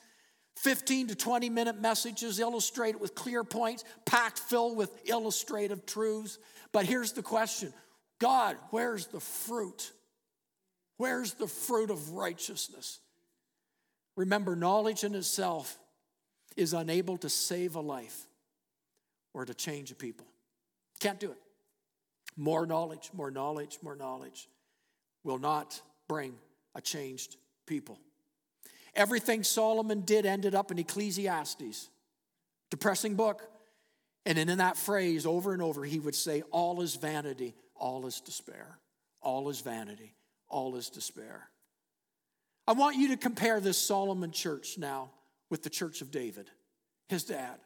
15 0.57 1.09
to 1.09 1.15
20 1.15 1.51
minute 1.51 1.81
messages 1.81 2.39
illustrated 2.39 2.99
with 2.99 3.15
clear 3.15 3.45
points, 3.45 3.85
packed 4.07 4.39
filled 4.39 4.77
with 4.77 4.91
illustrative 5.07 5.85
truths. 5.85 6.39
But 6.73 6.87
here's 6.87 7.13
the 7.13 7.23
question 7.23 7.75
God, 8.23 8.57
where's 8.71 9.09
the 9.09 9.19
fruit? 9.19 9.91
Where's 10.97 11.35
the 11.35 11.49
fruit 11.49 11.91
of 11.91 12.11
righteousness? 12.13 13.01
Remember, 14.15 14.55
knowledge 14.55 15.03
in 15.03 15.17
itself 15.17 15.77
is 16.57 16.73
unable 16.73 17.17
to 17.17 17.29
save 17.29 17.75
a 17.75 17.81
life 17.81 18.29
or 19.35 19.45
to 19.45 19.53
change 19.53 19.91
a 19.91 19.97
people. 19.97 20.25
Can't 21.01 21.19
do 21.19 21.33
it. 21.33 21.39
More 22.37 22.65
knowledge, 22.65 23.11
more 23.13 23.33
knowledge, 23.33 23.79
more 23.83 23.97
knowledge 23.97 24.49
will 25.25 25.39
not 25.41 25.83
bring 26.07 26.37
a 26.77 26.81
changed 26.81 27.37
people. 27.67 27.99
Everything 28.95 29.43
Solomon 29.43 30.03
did 30.03 30.27
ended 30.27 30.55
up 30.55 30.71
in 30.71 30.79
Ecclesiastes. 30.79 31.89
Depressing 32.71 33.17
book. 33.17 33.43
And 34.25 34.39
in 34.39 34.59
that 34.59 34.77
phrase, 34.77 35.27
over 35.27 35.53
and 35.53 35.61
over, 35.61 35.85
he 35.85 35.99
would 35.99 36.15
say, 36.15 36.43
All 36.53 36.83
is 36.83 36.95
vanity, 36.95 37.57
all 37.83 38.07
is 38.07 38.21
despair. 38.21 38.79
All 39.21 39.49
is 39.49 39.61
vanity. 39.61 40.15
All 40.49 40.77
is 40.77 40.89
despair. 40.89 41.49
I 42.67 42.73
want 42.73 42.97
you 42.97 43.09
to 43.09 43.17
compare 43.17 43.59
this 43.59 43.77
Solomon 43.77 44.31
church 44.31 44.79
now 44.79 45.11
with 45.51 45.65
the 45.65 45.71
church 45.71 46.01
of 46.01 46.13
David, 46.13 46.49
his 47.09 47.25
dad. 47.25 47.59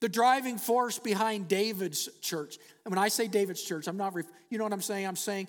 The 0.00 0.08
driving 0.08 0.56
force 0.56 0.98
behind 0.98 1.48
David's 1.48 2.08
church, 2.22 2.56
and 2.84 2.94
when 2.94 2.98
I 2.98 3.08
say 3.08 3.28
David's 3.28 3.62
church, 3.62 3.86
I'm 3.86 3.98
not, 3.98 4.14
you 4.48 4.56
know 4.56 4.64
what 4.64 4.72
I'm 4.72 4.80
saying? 4.80 5.06
I'm 5.06 5.16
saying 5.16 5.48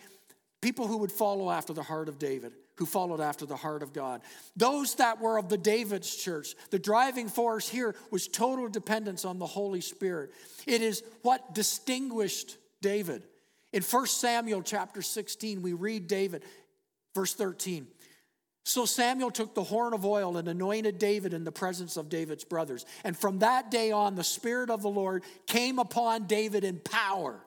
people 0.62 0.88
who 0.88 0.98
would 0.98 1.12
follow 1.12 1.50
after 1.50 1.72
the 1.72 1.84
heart 1.84 2.10
of 2.10 2.20
David, 2.20 2.52
who 2.76 2.86
followed 2.86 3.22
after 3.22 3.46
the 3.46 3.56
heart 3.56 3.84
of 3.84 3.94
God. 3.94 4.22
Those 4.58 4.96
that 4.96 5.22
were 5.22 5.38
of 5.38 5.48
the 5.48 5.58
David's 5.58 6.14
church, 6.14 6.56
the 6.72 6.80
driving 6.80 7.30
force 7.30 7.70
here 7.70 7.96
was 8.12 8.28
total 8.28 8.68
dependence 8.68 9.24
on 9.24 9.40
the 9.40 9.46
Holy 9.46 9.82
Spirit. 9.82 10.32
It 10.68 10.82
is 10.82 11.04
what 11.22 11.56
distinguished 11.56 12.58
David. 12.82 13.24
In 13.76 13.84
1 13.84 14.08
Samuel 14.08 14.62
chapter 14.62 15.02
16, 15.02 15.62
we 15.62 15.74
read 15.74 16.08
David, 16.08 16.44
verse 17.14 17.34
13. 17.34 17.86
So 18.64 18.86
Samuel 18.86 19.32
took 19.32 19.54
the 19.54 19.66
horn 19.66 19.94
of 19.94 20.06
oil 20.06 20.38
and 20.38 20.48
anointed 20.48 20.98
David 20.98 21.34
in 21.34 21.44
the 21.44 21.52
presence 21.52 21.98
of 21.98 22.08
David's 22.08 22.46
brothers. 22.46 22.86
And 23.04 23.18
from 23.18 23.40
that 23.40 23.70
day 23.70 23.92
on, 23.92 24.16
the 24.16 24.24
Spirit 24.24 24.70
of 24.70 24.82
the 24.82 24.90
Lord 24.90 25.26
came 25.46 25.78
upon 25.78 26.26
David 26.26 26.64
in 26.64 26.80
power. 26.80 27.42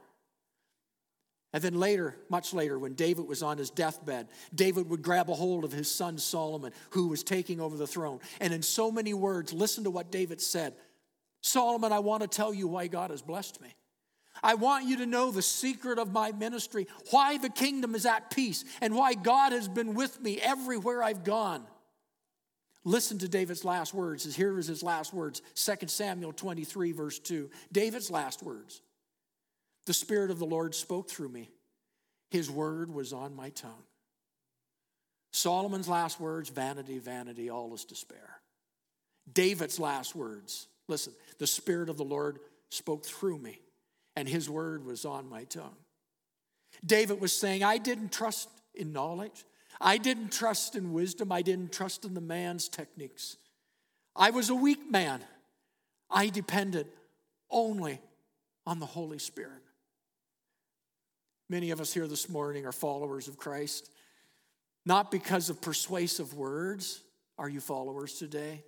And 1.54 1.62
then 1.62 1.80
later, 1.80 2.14
much 2.28 2.52
later, 2.52 2.78
when 2.78 2.92
David 2.92 3.26
was 3.26 3.42
on 3.42 3.56
his 3.56 3.70
deathbed, 3.70 4.28
David 4.54 4.90
would 4.90 5.00
grab 5.00 5.30
a 5.30 5.34
hold 5.34 5.64
of 5.64 5.72
his 5.72 5.90
son 5.90 6.18
Solomon, 6.18 6.72
who 6.90 7.08
was 7.08 7.22
taking 7.22 7.58
over 7.58 7.78
the 7.78 7.86
throne. 7.86 8.20
And 8.38 8.52
in 8.52 8.60
so 8.60 8.92
many 8.92 9.14
words, 9.14 9.54
listen 9.54 9.84
to 9.84 9.90
what 9.90 10.12
David 10.12 10.42
said 10.42 10.74
Solomon, 11.40 11.90
I 11.90 12.00
want 12.00 12.20
to 12.20 12.28
tell 12.28 12.52
you 12.52 12.68
why 12.68 12.86
God 12.86 13.12
has 13.12 13.22
blessed 13.22 13.62
me. 13.62 13.74
I 14.42 14.54
want 14.54 14.86
you 14.86 14.98
to 14.98 15.06
know 15.06 15.30
the 15.30 15.42
secret 15.42 15.98
of 15.98 16.12
my 16.12 16.32
ministry, 16.32 16.86
why 17.10 17.38
the 17.38 17.48
kingdom 17.48 17.94
is 17.94 18.06
at 18.06 18.30
peace, 18.30 18.64
and 18.80 18.94
why 18.94 19.14
God 19.14 19.52
has 19.52 19.68
been 19.68 19.94
with 19.94 20.20
me 20.20 20.40
everywhere 20.40 21.02
I've 21.02 21.24
gone. 21.24 21.64
Listen 22.84 23.18
to 23.18 23.28
David's 23.28 23.64
last 23.64 23.92
words. 23.92 24.34
Here 24.34 24.58
is 24.58 24.66
his 24.66 24.82
last 24.82 25.12
words 25.12 25.42
2 25.56 25.88
Samuel 25.88 26.32
23, 26.32 26.92
verse 26.92 27.18
2. 27.18 27.50
David's 27.72 28.10
last 28.10 28.42
words 28.42 28.80
The 29.86 29.92
Spirit 29.92 30.30
of 30.30 30.38
the 30.38 30.46
Lord 30.46 30.74
spoke 30.74 31.10
through 31.10 31.28
me, 31.28 31.50
His 32.30 32.50
word 32.50 32.92
was 32.92 33.12
on 33.12 33.34
my 33.34 33.50
tongue. 33.50 33.84
Solomon's 35.32 35.88
last 35.88 36.18
words 36.18 36.48
vanity, 36.48 36.98
vanity, 36.98 37.50
all 37.50 37.74
is 37.74 37.84
despair. 37.84 38.40
David's 39.30 39.78
last 39.78 40.14
words 40.14 40.68
listen, 40.88 41.12
the 41.38 41.46
Spirit 41.46 41.90
of 41.90 41.98
the 41.98 42.04
Lord 42.04 42.38
spoke 42.70 43.04
through 43.04 43.38
me 43.38 43.60
and 44.18 44.28
his 44.28 44.50
word 44.50 44.84
was 44.84 45.04
on 45.04 45.30
my 45.30 45.44
tongue. 45.44 45.76
David 46.84 47.20
was 47.20 47.32
saying, 47.32 47.62
I 47.62 47.78
didn't 47.78 48.10
trust 48.10 48.48
in 48.74 48.92
knowledge. 48.92 49.44
I 49.80 49.96
didn't 49.96 50.32
trust 50.32 50.74
in 50.74 50.92
wisdom. 50.92 51.30
I 51.30 51.40
didn't 51.40 51.70
trust 51.70 52.04
in 52.04 52.14
the 52.14 52.20
man's 52.20 52.68
techniques. 52.68 53.36
I 54.16 54.30
was 54.30 54.50
a 54.50 54.56
weak 54.56 54.90
man. 54.90 55.20
I 56.10 56.30
depended 56.30 56.88
only 57.48 58.00
on 58.66 58.80
the 58.80 58.86
Holy 58.86 59.20
Spirit. 59.20 59.62
Many 61.48 61.70
of 61.70 61.80
us 61.80 61.94
here 61.94 62.08
this 62.08 62.28
morning 62.28 62.66
are 62.66 62.72
followers 62.72 63.28
of 63.28 63.36
Christ, 63.36 63.88
not 64.84 65.12
because 65.12 65.48
of 65.48 65.62
persuasive 65.62 66.34
words. 66.34 67.02
Are 67.38 67.48
you 67.48 67.60
followers 67.60 68.14
today? 68.14 68.64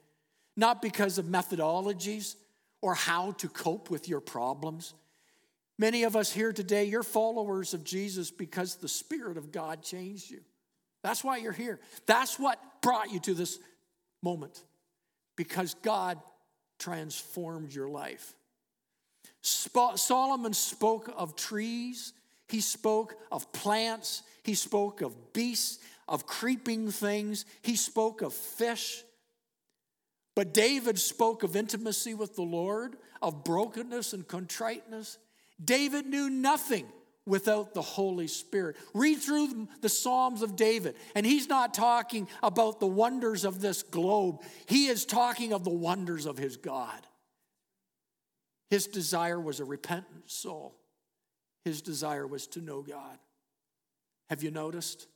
Not 0.57 0.81
because 0.81 1.19
of 1.19 1.25
methodologies 1.25 2.37
or 2.83 2.95
how 2.95 3.33
to 3.33 3.49
cope 3.49 3.91
with 3.91 4.09
your 4.09 4.21
problems. 4.21 4.95
Many 5.81 6.03
of 6.03 6.15
us 6.15 6.31
here 6.31 6.53
today, 6.53 6.85
you're 6.85 7.03
followers 7.03 7.73
of 7.73 7.85
Jesus 7.85 8.31
because 8.31 8.77
the 8.77 8.87
Spirit 8.87 9.39
of 9.39 9.51
God 9.51 9.83
changed 9.83 10.31
you. 10.31 10.43
That's 11.03 11.25
why 11.25 11.39
you're 11.39 11.53
here. 11.53 11.81
That's 12.05 12.39
what 12.39 12.59
brought 12.83 13.11
you 13.11 13.19
to 13.21 13.33
this 13.33 13.59
moment 14.23 14.63
because 15.37 15.73
God 15.73 16.19
transformed 16.79 17.73
your 17.73 17.89
life. 17.89 18.35
Solomon 19.41 20.53
spoke 20.53 21.11
of 21.17 21.35
trees, 21.35 22.13
he 22.47 22.61
spoke 22.61 23.15
of 23.33 23.51
plants, 23.55 24.23
he 24.43 24.53
spoke 24.53 25.01
of 25.01 25.33
beasts, 25.33 25.79
of 26.07 26.27
creeping 26.27 26.91
things, 26.91 27.47
he 27.63 27.75
spoke 27.75 28.21
of 28.21 28.35
fish. 28.35 29.03
But 30.37 30.53
David 30.53 30.99
spoke 30.99 31.43
of 31.43 31.57
intimacy 31.57 32.13
with 32.13 32.37
the 32.37 32.43
Lord, 32.43 32.97
of 33.23 33.45
brokenness 33.45 34.13
and 34.13 34.29
contriteness. 34.29 35.17
David 35.63 36.07
knew 36.07 36.31
nothing 36.31 36.87
without 37.27 37.75
the 37.75 37.83
Holy 37.83 38.27
Spirit. 38.27 38.77
Read 38.95 39.17
through 39.17 39.69
the 39.81 39.89
Psalms 39.89 40.43
of 40.43 40.57
David, 40.57 40.97
and 41.15 41.25
he's 41.25 41.49
not 41.49 41.75
talking 41.75 42.29
about 42.43 42.81
the 42.81 42.87
wonders 42.87 43.45
of 43.45 43.61
this 43.61 43.83
globe, 43.83 44.43
he 44.67 44.87
is 44.87 45.05
talking 45.05 45.53
of 45.53 45.65
the 45.65 45.71
wonders 45.71 46.27
of 46.27 46.39
his 46.39 46.57
God. 46.57 47.07
His 48.71 48.87
desire 48.87 49.41
was 49.41 49.61
a 49.61 49.65
repentant 49.65 50.31
soul, 50.31 50.77
his 51.65 51.83
desire 51.83 52.27
was 52.27 52.47
to 52.49 52.61
know 52.61 52.83
God. 52.83 53.19
Have 54.29 54.43
you 54.43 54.51
noticed? 54.51 55.07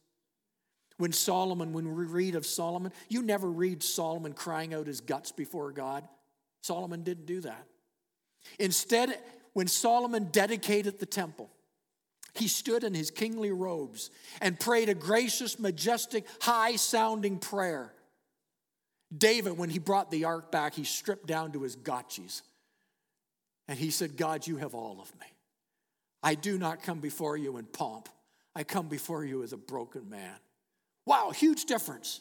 When 0.96 1.12
Solomon, 1.12 1.72
when 1.72 1.92
we 1.92 2.04
read 2.04 2.36
of 2.36 2.46
Solomon, 2.46 2.92
you 3.08 3.22
never 3.22 3.50
read 3.50 3.82
Solomon 3.82 4.32
crying 4.32 4.72
out 4.72 4.86
his 4.86 5.00
guts 5.00 5.32
before 5.32 5.72
God. 5.72 6.06
Solomon 6.62 7.02
didn't 7.02 7.26
do 7.26 7.40
that. 7.40 7.66
Instead, 8.60 9.18
when 9.54 9.66
Solomon 9.66 10.28
dedicated 10.30 10.98
the 10.98 11.06
temple, 11.06 11.50
he 12.34 12.48
stood 12.48 12.84
in 12.84 12.94
his 12.94 13.10
kingly 13.10 13.52
robes 13.52 14.10
and 14.40 14.58
prayed 14.58 14.88
a 14.88 14.94
gracious, 14.94 15.58
majestic, 15.58 16.26
high 16.40 16.76
sounding 16.76 17.38
prayer. 17.38 17.92
David, 19.16 19.56
when 19.56 19.70
he 19.70 19.78
brought 19.78 20.10
the 20.10 20.24
ark 20.24 20.50
back, 20.50 20.74
he 20.74 20.84
stripped 20.84 21.26
down 21.26 21.52
to 21.52 21.62
his 21.62 21.76
gotchis 21.76 22.42
and 23.68 23.78
he 23.78 23.90
said, 23.90 24.16
God, 24.16 24.46
you 24.46 24.56
have 24.56 24.74
all 24.74 25.00
of 25.00 25.12
me. 25.20 25.26
I 26.22 26.34
do 26.34 26.58
not 26.58 26.82
come 26.82 27.00
before 27.00 27.36
you 27.36 27.56
in 27.56 27.64
pomp, 27.66 28.08
I 28.54 28.64
come 28.64 28.88
before 28.88 29.24
you 29.24 29.42
as 29.42 29.52
a 29.52 29.56
broken 29.56 30.08
man. 30.08 30.36
Wow, 31.06 31.30
huge 31.30 31.66
difference. 31.66 32.20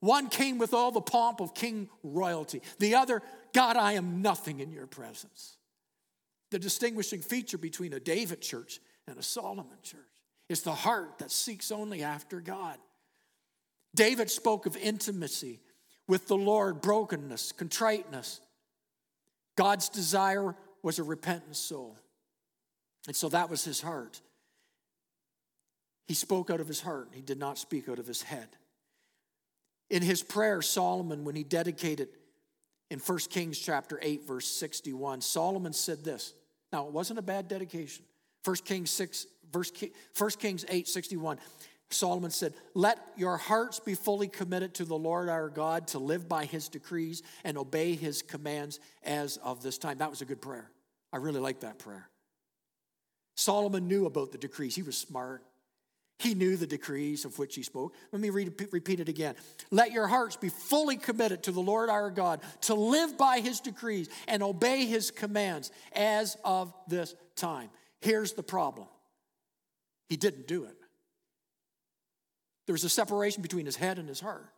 One 0.00 0.28
came 0.28 0.58
with 0.58 0.74
all 0.74 0.92
the 0.92 1.00
pomp 1.00 1.40
of 1.40 1.54
king 1.54 1.88
royalty, 2.02 2.62
the 2.78 2.96
other, 2.96 3.22
God, 3.52 3.76
I 3.76 3.92
am 3.92 4.22
nothing 4.22 4.60
in 4.60 4.72
your 4.72 4.86
presence. 4.86 5.57
The 6.50 6.58
distinguishing 6.58 7.20
feature 7.20 7.58
between 7.58 7.92
a 7.92 8.00
David 8.00 8.40
church 8.40 8.80
and 9.06 9.18
a 9.18 9.22
Solomon 9.22 9.78
church. 9.82 10.00
It's 10.48 10.62
the 10.62 10.72
heart 10.72 11.18
that 11.18 11.30
seeks 11.30 11.70
only 11.70 12.02
after 12.02 12.40
God. 12.40 12.78
David 13.94 14.30
spoke 14.30 14.66
of 14.66 14.76
intimacy 14.76 15.60
with 16.06 16.26
the 16.26 16.36
Lord, 16.36 16.80
brokenness, 16.80 17.52
contriteness. 17.52 18.40
God's 19.56 19.88
desire 19.88 20.54
was 20.82 20.98
a 20.98 21.02
repentant 21.02 21.56
soul. 21.56 21.98
And 23.06 23.16
so 23.16 23.28
that 23.28 23.50
was 23.50 23.64
his 23.64 23.80
heart. 23.80 24.20
He 26.06 26.14
spoke 26.14 26.48
out 26.48 26.60
of 26.60 26.68
his 26.68 26.80
heart, 26.80 27.10
he 27.12 27.20
did 27.20 27.38
not 27.38 27.58
speak 27.58 27.88
out 27.88 27.98
of 27.98 28.06
his 28.06 28.22
head. 28.22 28.48
In 29.90 30.02
his 30.02 30.22
prayer, 30.22 30.62
Solomon, 30.62 31.24
when 31.24 31.34
he 31.34 31.44
dedicated 31.44 32.08
in 32.90 32.98
1 32.98 33.18
Kings 33.30 33.58
chapter 33.58 33.98
8, 34.00 34.26
verse 34.26 34.46
61, 34.46 35.20
Solomon 35.20 35.72
said 35.72 36.04
this. 36.04 36.34
Now, 36.72 36.86
it 36.86 36.92
wasn't 36.92 37.18
a 37.18 37.22
bad 37.22 37.48
dedication. 37.48 38.04
1 38.44 38.56
Kings 38.64 38.90
6, 38.90 39.26
verse 39.52 39.72
1 40.16 40.30
Kings 40.32 40.64
8, 40.68 40.88
61. 40.88 41.38
Solomon 41.90 42.30
said, 42.30 42.52
Let 42.74 42.98
your 43.16 43.36
hearts 43.36 43.80
be 43.80 43.94
fully 43.94 44.28
committed 44.28 44.74
to 44.74 44.84
the 44.84 44.96
Lord 44.96 45.28
our 45.28 45.48
God 45.48 45.88
to 45.88 45.98
live 45.98 46.28
by 46.28 46.44
his 46.44 46.68
decrees 46.68 47.22
and 47.44 47.56
obey 47.56 47.94
his 47.94 48.20
commands 48.22 48.78
as 49.02 49.38
of 49.38 49.62
this 49.62 49.78
time. 49.78 49.98
That 49.98 50.10
was 50.10 50.20
a 50.20 50.26
good 50.26 50.42
prayer. 50.42 50.70
I 51.12 51.16
really 51.16 51.40
like 51.40 51.60
that 51.60 51.78
prayer. 51.78 52.08
Solomon 53.36 53.88
knew 53.88 54.04
about 54.04 54.32
the 54.32 54.38
decrees, 54.38 54.74
he 54.74 54.82
was 54.82 54.96
smart. 54.96 55.42
He 56.18 56.34
knew 56.34 56.56
the 56.56 56.66
decrees 56.66 57.24
of 57.24 57.38
which 57.38 57.54
he 57.54 57.62
spoke. 57.62 57.94
Let 58.10 58.20
me 58.20 58.30
repeat 58.30 59.00
it 59.00 59.08
again. 59.08 59.36
Let 59.70 59.92
your 59.92 60.08
hearts 60.08 60.36
be 60.36 60.48
fully 60.48 60.96
committed 60.96 61.44
to 61.44 61.52
the 61.52 61.60
Lord 61.60 61.90
our 61.90 62.10
God, 62.10 62.40
to 62.62 62.74
live 62.74 63.16
by 63.16 63.38
his 63.38 63.60
decrees 63.60 64.08
and 64.26 64.42
obey 64.42 64.84
his 64.86 65.12
commands 65.12 65.70
as 65.92 66.36
of 66.44 66.74
this 66.88 67.14
time. 67.36 67.70
Here's 68.00 68.32
the 68.32 68.42
problem 68.42 68.88
he 70.08 70.16
didn't 70.16 70.48
do 70.48 70.64
it. 70.64 70.74
There 72.66 72.72
was 72.72 72.84
a 72.84 72.88
separation 72.88 73.40
between 73.40 73.64
his 73.64 73.76
head 73.76 73.98
and 73.98 74.08
his 74.08 74.20
heart. 74.20 74.50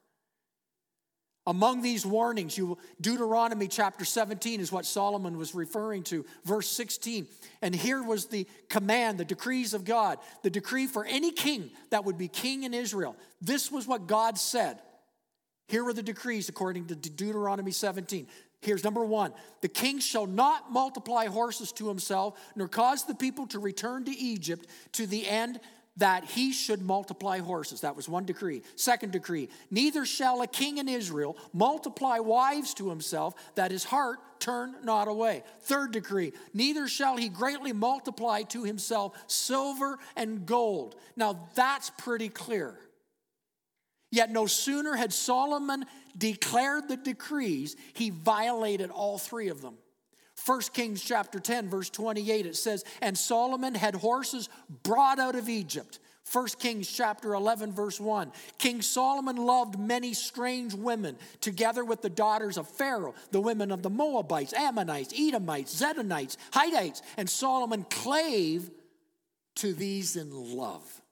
Among 1.47 1.81
these 1.81 2.05
warnings, 2.05 2.59
you 2.59 2.77
Deuteronomy 3.01 3.67
chapter 3.67 4.05
17 4.05 4.61
is 4.61 4.71
what 4.71 4.85
Solomon 4.85 5.39
was 5.39 5.55
referring 5.55 6.03
to, 6.05 6.25
verse 6.45 6.69
16. 6.69 7.27
And 7.63 7.75
here 7.75 8.03
was 8.03 8.27
the 8.27 8.47
command, 8.69 9.19
the 9.19 9.25
decrees 9.25 9.73
of 9.73 9.85
God, 9.85 10.19
the 10.43 10.51
decree 10.51 10.87
for 10.87 11.05
any 11.05 11.33
king 11.33 11.71
that 11.91 12.05
would 12.05 12.19
be 12.19 12.29
king 12.29 12.65
in 12.65 12.75
Israel. 12.75 13.17
This 13.41 13.73
was 13.73 13.87
what 13.87 14.07
God 14.07 14.39
said. 14.39 14.81
Here 15.67 15.83
were 15.83 15.95
the 15.95 16.03
decrees 16.03 16.49
according 16.49 16.87
to 16.87 16.95
Deuteronomy 16.95 17.71
17. 17.71 18.27
Here's 18.61 18.85
number 18.85 19.05
one 19.05 19.33
the 19.63 19.69
king 19.69 19.99
shall 19.99 20.27
not 20.27 20.71
multiply 20.71 21.27
horses 21.27 21.73
to 21.73 21.89
himself, 21.89 22.39
nor 22.55 22.69
cause 22.69 23.05
the 23.05 23.15
people 23.15 23.47
to 23.49 23.59
return 23.59 24.05
to 24.05 24.11
Egypt 24.11 24.67
to 24.93 25.07
the 25.07 25.27
end 25.27 25.61
that 25.97 26.25
he 26.25 26.53
should 26.53 26.81
multiply 26.83 27.39
horses. 27.39 27.83
That 27.83 27.97
was 27.97 28.09
one 28.09 28.25
decree. 28.25 28.63
Second 28.77 29.13
decree 29.13 29.49
neither 29.71 30.05
shall 30.05 30.43
a 30.43 30.47
king 30.47 30.79
in 30.79 30.89
Israel 30.89 31.37
multiply 31.53 32.19
wives 32.19 32.75
to 32.75 32.89
himself, 32.89 33.35
that 33.55 33.71
his 33.71 33.85
heart 33.85 34.19
turn 34.41 34.75
not 34.83 35.09
away. 35.09 35.43
Third 35.63 35.93
decree 35.93 36.33
neither 36.55 36.89
shall 36.89 37.17
he 37.17 37.29
greatly 37.29 37.73
multiply 37.73 38.43
to 38.45 38.65
himself 38.65 39.17
silver 39.27 39.99
and 40.17 40.47
gold. 40.47 40.97
Now 41.17 41.49
that's 41.55 41.91
pretty 41.91 42.29
clear. 42.29 42.79
Yet 44.11 44.31
no 44.31 44.47
sooner 44.47 44.95
had 44.95 45.13
Solomon 45.13 45.85
declared 46.17 46.89
the 46.89 46.97
decrees, 46.97 47.77
he 47.93 48.11
violated 48.11 48.91
all 48.91 49.19
three 49.19 49.49
of 49.49 49.63
them. 49.63 49.77
1 50.47 50.61
Kings 50.73 51.03
chapter 51.03 51.39
10, 51.39 51.69
verse 51.69 51.91
28, 51.91 52.47
it 52.47 52.57
says, 52.57 52.85
And 53.03 53.17
Solomon 53.17 53.75
had 53.75 53.95
horses 53.95 54.49
brought 54.83 55.19
out 55.19 55.35
of 55.35 55.49
Egypt. 55.49 55.99
1 56.33 56.47
Kings 56.59 56.91
chapter 56.91 57.35
11, 57.35 57.73
verse 57.73 57.99
1. 57.99 58.31
King 58.59 58.83
Solomon 58.83 59.37
loved 59.37 59.79
many 59.79 60.15
strange 60.15 60.75
women, 60.75 61.17
together 61.41 61.85
with 61.85 62.03
the 62.03 62.11
daughters 62.11 62.57
of 62.57 62.69
Pharaoh, 62.69 63.15
the 63.33 63.41
women 63.41 63.73
of 63.73 63.83
the 63.83 63.91
Moabites, 63.91 64.53
Ammonites, 64.53 65.13
Edomites, 65.19 65.81
Zidonites, 65.81 66.37
Hittites, 66.55 67.03
and 67.17 67.29
Solomon 67.29 67.85
clave 67.91 68.71
to 69.57 69.75
these 69.75 70.17
in 70.17 70.31
love. 70.31 71.03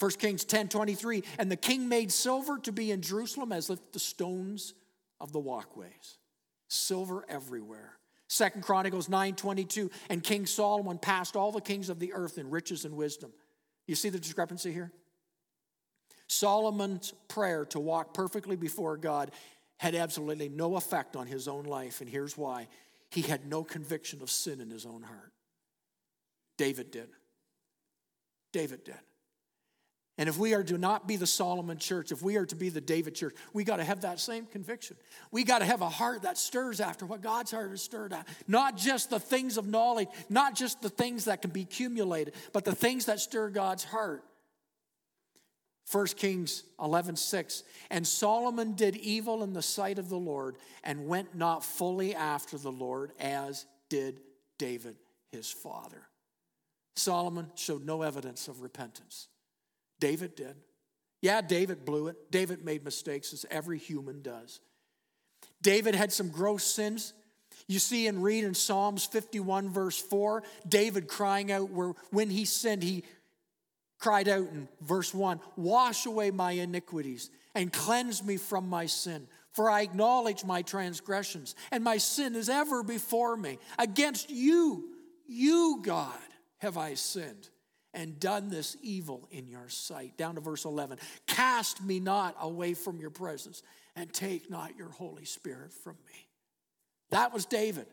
1 0.00 0.10
Kings 0.12 0.44
10 0.44 0.68
23, 0.68 1.22
and 1.38 1.50
the 1.50 1.56
king 1.56 1.88
made 1.88 2.10
silver 2.10 2.58
to 2.58 2.72
be 2.72 2.90
in 2.90 3.02
Jerusalem 3.02 3.52
as 3.52 3.70
if 3.70 3.78
the 3.92 3.98
stones 3.98 4.74
of 5.20 5.32
the 5.32 5.38
walkways. 5.38 6.18
Silver 6.74 7.24
everywhere. 7.28 7.98
Second 8.28 8.62
Chronicles 8.62 9.08
9 9.08 9.34
22, 9.36 9.90
and 10.10 10.22
King 10.22 10.46
Solomon 10.46 10.98
passed 10.98 11.36
all 11.36 11.52
the 11.52 11.60
kings 11.60 11.88
of 11.88 11.98
the 11.98 12.12
earth 12.12 12.38
in 12.38 12.50
riches 12.50 12.84
and 12.84 12.96
wisdom. 12.96 13.32
You 13.86 13.94
see 13.94 14.08
the 14.08 14.18
discrepancy 14.18 14.72
here? 14.72 14.90
Solomon's 16.26 17.12
prayer 17.28 17.64
to 17.66 17.78
walk 17.78 18.14
perfectly 18.14 18.56
before 18.56 18.96
God 18.96 19.30
had 19.76 19.94
absolutely 19.94 20.48
no 20.48 20.76
effect 20.76 21.16
on 21.16 21.26
his 21.26 21.48
own 21.48 21.64
life, 21.64 22.00
and 22.00 22.08
here's 22.08 22.36
why 22.36 22.68
he 23.10 23.22
had 23.22 23.46
no 23.46 23.62
conviction 23.62 24.22
of 24.22 24.30
sin 24.30 24.60
in 24.60 24.70
his 24.70 24.86
own 24.86 25.02
heart. 25.02 25.32
David 26.56 26.90
did. 26.90 27.08
David 28.52 28.84
did. 28.84 28.94
And 30.16 30.28
if 30.28 30.38
we 30.38 30.54
are 30.54 30.62
to 30.62 30.78
not 30.78 31.08
be 31.08 31.16
the 31.16 31.26
Solomon 31.26 31.76
church, 31.76 32.12
if 32.12 32.22
we 32.22 32.36
are 32.36 32.46
to 32.46 32.54
be 32.54 32.68
the 32.68 32.80
David 32.80 33.16
church, 33.16 33.34
we 33.52 33.64
got 33.64 33.78
to 33.78 33.84
have 33.84 34.02
that 34.02 34.20
same 34.20 34.46
conviction. 34.46 34.96
We 35.32 35.42
got 35.42 35.58
to 35.58 35.64
have 35.64 35.82
a 35.82 35.88
heart 35.88 36.22
that 36.22 36.38
stirs 36.38 36.80
after 36.80 37.04
what 37.04 37.20
God's 37.20 37.50
heart 37.50 37.72
is 37.72 37.82
stirred 37.82 38.12
at. 38.12 38.28
Not 38.46 38.76
just 38.76 39.10
the 39.10 39.18
things 39.18 39.56
of 39.56 39.66
knowledge, 39.66 40.08
not 40.28 40.54
just 40.54 40.80
the 40.82 40.88
things 40.88 41.24
that 41.24 41.42
can 41.42 41.50
be 41.50 41.62
accumulated, 41.62 42.34
but 42.52 42.64
the 42.64 42.74
things 42.74 43.06
that 43.06 43.18
stir 43.18 43.50
God's 43.50 43.82
heart. 43.82 44.22
1 45.90 46.06
Kings 46.06 46.62
11, 46.80 47.16
6. 47.16 47.62
And 47.90 48.06
Solomon 48.06 48.74
did 48.74 48.96
evil 48.96 49.42
in 49.42 49.52
the 49.52 49.62
sight 49.62 49.98
of 49.98 50.08
the 50.08 50.16
Lord 50.16 50.56
and 50.84 51.08
went 51.08 51.34
not 51.34 51.64
fully 51.64 52.14
after 52.14 52.56
the 52.56 52.72
Lord 52.72 53.12
as 53.18 53.66
did 53.88 54.20
David 54.58 54.96
his 55.32 55.50
father. 55.50 56.02
Solomon 56.94 57.50
showed 57.56 57.84
no 57.84 58.02
evidence 58.02 58.46
of 58.46 58.62
repentance. 58.62 59.26
David 60.00 60.34
did. 60.34 60.56
Yeah, 61.20 61.40
David 61.40 61.84
blew 61.84 62.08
it. 62.08 62.30
David 62.30 62.64
made 62.64 62.84
mistakes, 62.84 63.32
as 63.32 63.46
every 63.50 63.78
human 63.78 64.20
does. 64.20 64.60
David 65.62 65.94
had 65.94 66.12
some 66.12 66.28
gross 66.28 66.64
sins. 66.64 67.14
You 67.66 67.78
see 67.78 68.06
and 68.06 68.22
read 68.22 68.44
in 68.44 68.52
Psalms 68.52 69.06
51, 69.06 69.70
verse 69.70 69.98
4, 69.98 70.42
David 70.68 71.08
crying 71.08 71.50
out 71.50 71.70
where 71.70 71.94
when 72.10 72.28
he 72.28 72.44
sinned, 72.44 72.82
he 72.82 73.04
cried 73.98 74.28
out 74.28 74.48
in 74.50 74.68
verse 74.82 75.14
1 75.14 75.40
Wash 75.56 76.04
away 76.04 76.30
my 76.30 76.52
iniquities 76.52 77.30
and 77.54 77.72
cleanse 77.72 78.22
me 78.22 78.36
from 78.36 78.68
my 78.68 78.84
sin. 78.84 79.26
For 79.52 79.70
I 79.70 79.80
acknowledge 79.82 80.44
my 80.44 80.62
transgressions, 80.62 81.54
and 81.70 81.82
my 81.82 81.96
sin 81.96 82.34
is 82.34 82.48
ever 82.48 82.82
before 82.82 83.36
me. 83.36 83.58
Against 83.78 84.28
you, 84.28 84.90
you, 85.26 85.80
God, 85.82 86.18
have 86.58 86.76
I 86.76 86.94
sinned 86.94 87.48
and 87.94 88.18
done 88.20 88.50
this 88.50 88.76
evil 88.82 89.26
in 89.30 89.48
your 89.48 89.68
sight. 89.68 90.16
Down 90.16 90.34
to 90.34 90.40
verse 90.40 90.64
11 90.64 90.98
Cast 91.26 91.82
me 91.82 92.00
not 92.00 92.36
away 92.40 92.74
from 92.74 92.98
your 93.00 93.10
presence, 93.10 93.62
and 93.96 94.12
take 94.12 94.50
not 94.50 94.76
your 94.76 94.90
Holy 94.90 95.24
Spirit 95.24 95.72
from 95.72 95.96
me. 96.06 96.28
That 97.10 97.32
was 97.32 97.46
David. 97.46 97.86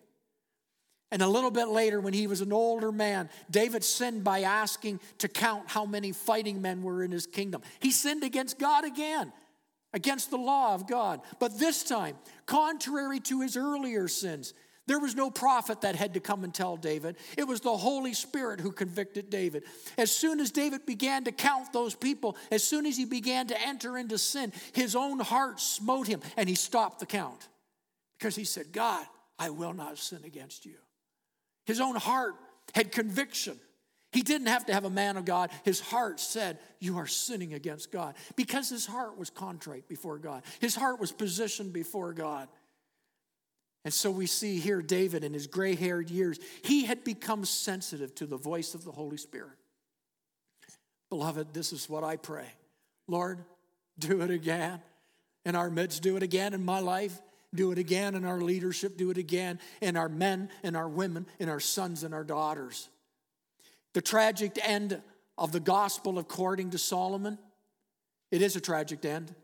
And 1.11 1.21
a 1.21 1.27
little 1.27 1.51
bit 1.51 1.67
later, 1.67 1.99
when 1.99 2.13
he 2.13 2.25
was 2.25 2.39
an 2.39 2.53
older 2.53 2.91
man, 2.91 3.29
David 3.49 3.83
sinned 3.83 4.23
by 4.23 4.41
asking 4.41 5.01
to 5.17 5.27
count 5.27 5.69
how 5.69 5.85
many 5.85 6.13
fighting 6.13 6.61
men 6.61 6.83
were 6.83 7.03
in 7.03 7.11
his 7.11 7.27
kingdom. 7.27 7.61
He 7.81 7.91
sinned 7.91 8.23
against 8.23 8.57
God 8.57 8.85
again, 8.85 9.33
against 9.93 10.31
the 10.31 10.37
law 10.37 10.73
of 10.73 10.87
God. 10.87 11.19
But 11.37 11.59
this 11.59 11.83
time, 11.83 12.15
contrary 12.45 13.19
to 13.21 13.41
his 13.41 13.57
earlier 13.57 14.07
sins, 14.07 14.53
there 14.87 14.99
was 14.99 15.15
no 15.15 15.29
prophet 15.29 15.81
that 15.81 15.95
had 15.95 16.15
to 16.15 16.19
come 16.19 16.43
and 16.43 16.53
tell 16.53 16.75
David. 16.75 17.15
It 17.37 17.47
was 17.47 17.61
the 17.61 17.75
Holy 17.75 18.13
Spirit 18.13 18.59
who 18.59 18.71
convicted 18.71 19.29
David. 19.29 19.63
As 19.97 20.11
soon 20.11 20.39
as 20.39 20.51
David 20.51 20.85
began 20.85 21.23
to 21.25 21.31
count 21.31 21.71
those 21.71 21.93
people, 21.93 22.35
as 22.49 22.63
soon 22.63 22.85
as 22.85 22.97
he 22.97 23.05
began 23.05 23.47
to 23.47 23.61
enter 23.61 23.97
into 23.97 24.17
sin, 24.17 24.51
his 24.73 24.95
own 24.95 25.19
heart 25.19 25.59
smote 25.59 26.07
him 26.07 26.21
and 26.35 26.49
he 26.49 26.55
stopped 26.55 26.99
the 26.99 27.05
count 27.05 27.47
because 28.17 28.35
he 28.35 28.43
said, 28.43 28.71
God, 28.71 29.05
I 29.37 29.51
will 29.51 29.73
not 29.73 29.97
sin 29.97 30.19
against 30.25 30.65
you. 30.65 30.75
His 31.65 31.79
own 31.79 31.95
heart 31.95 32.33
had 32.73 32.91
conviction. 32.91 33.59
He 34.11 34.23
didn't 34.23 34.47
have 34.47 34.65
to 34.65 34.73
have 34.73 34.83
a 34.83 34.89
man 34.89 35.15
of 35.15 35.25
God. 35.25 35.51
His 35.63 35.79
heart 35.79 36.19
said, 36.19 36.59
You 36.79 36.97
are 36.97 37.07
sinning 37.07 37.53
against 37.53 37.91
God 37.91 38.15
because 38.35 38.69
his 38.69 38.85
heart 38.85 39.17
was 39.17 39.29
contrite 39.29 39.87
before 39.87 40.17
God. 40.17 40.43
His 40.59 40.75
heart 40.75 40.99
was 40.99 41.11
positioned 41.11 41.71
before 41.71 42.13
God. 42.13 42.49
And 43.83 43.93
so 43.93 44.11
we 44.11 44.27
see 44.27 44.59
here 44.59 44.81
David 44.81 45.23
in 45.23 45.33
his 45.33 45.47
gray 45.47 45.75
haired 45.75 46.09
years, 46.09 46.39
he 46.63 46.85
had 46.85 47.03
become 47.03 47.45
sensitive 47.45 48.13
to 48.15 48.25
the 48.25 48.37
voice 48.37 48.75
of 48.75 48.83
the 48.83 48.91
Holy 48.91 49.17
Spirit. 49.17 49.57
Beloved, 51.09 51.53
this 51.53 51.73
is 51.73 51.89
what 51.89 52.03
I 52.03 52.15
pray. 52.15 52.45
Lord, 53.07 53.43
do 53.97 54.21
it 54.21 54.31
again 54.31 54.81
in 55.45 55.55
our 55.55 55.69
midst, 55.69 56.03
do 56.03 56.15
it 56.15 56.23
again 56.23 56.53
in 56.53 56.63
my 56.63 56.79
life, 56.79 57.19
do 57.53 57.71
it 57.71 57.77
again 57.77 58.15
in 58.15 58.23
our 58.23 58.39
leadership, 58.39 58.97
do 58.97 59.09
it 59.09 59.17
again 59.17 59.59
in 59.81 59.97
our 59.97 60.07
men 60.07 60.49
and 60.63 60.77
our 60.77 60.87
women, 60.87 61.25
in 61.39 61.49
our 61.49 61.59
sons 61.59 62.03
and 62.03 62.13
our 62.13 62.23
daughters. 62.23 62.87
The 63.93 64.01
tragic 64.01 64.57
end 64.61 65.01
of 65.37 65.51
the 65.51 65.59
gospel 65.59 66.19
according 66.19 66.69
to 66.69 66.77
Solomon, 66.77 67.37
it 68.29 68.41
is 68.41 68.55
a 68.55 68.61
tragic 68.61 69.03
end. 69.03 69.35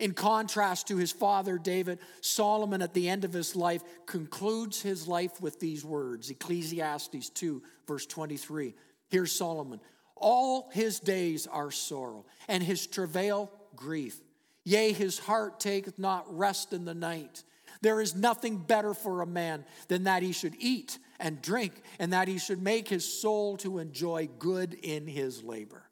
In 0.00 0.12
contrast 0.12 0.88
to 0.88 0.96
his 0.96 1.12
father 1.12 1.56
David, 1.56 2.00
Solomon 2.20 2.82
at 2.82 2.94
the 2.94 3.08
end 3.08 3.24
of 3.24 3.32
his 3.32 3.54
life 3.54 3.82
concludes 4.06 4.82
his 4.82 5.06
life 5.06 5.40
with 5.40 5.60
these 5.60 5.84
words 5.84 6.30
Ecclesiastes 6.30 7.30
2, 7.30 7.62
verse 7.86 8.06
23. 8.06 8.74
Here's 9.08 9.32
Solomon 9.32 9.80
All 10.16 10.68
his 10.72 10.98
days 10.98 11.46
are 11.46 11.70
sorrow, 11.70 12.26
and 12.48 12.62
his 12.62 12.86
travail 12.86 13.52
grief. 13.76 14.20
Yea, 14.64 14.92
his 14.92 15.18
heart 15.18 15.60
taketh 15.60 15.98
not 15.98 16.24
rest 16.36 16.72
in 16.72 16.84
the 16.84 16.94
night. 16.94 17.44
There 17.82 18.00
is 18.00 18.14
nothing 18.14 18.56
better 18.56 18.94
for 18.94 19.20
a 19.20 19.26
man 19.26 19.64
than 19.88 20.04
that 20.04 20.22
he 20.22 20.32
should 20.32 20.56
eat 20.58 20.98
and 21.20 21.42
drink, 21.42 21.74
and 21.98 22.12
that 22.12 22.28
he 22.28 22.38
should 22.38 22.62
make 22.62 22.88
his 22.88 23.04
soul 23.20 23.56
to 23.58 23.78
enjoy 23.78 24.28
good 24.38 24.74
in 24.74 25.06
his 25.06 25.44
labor. 25.44 25.84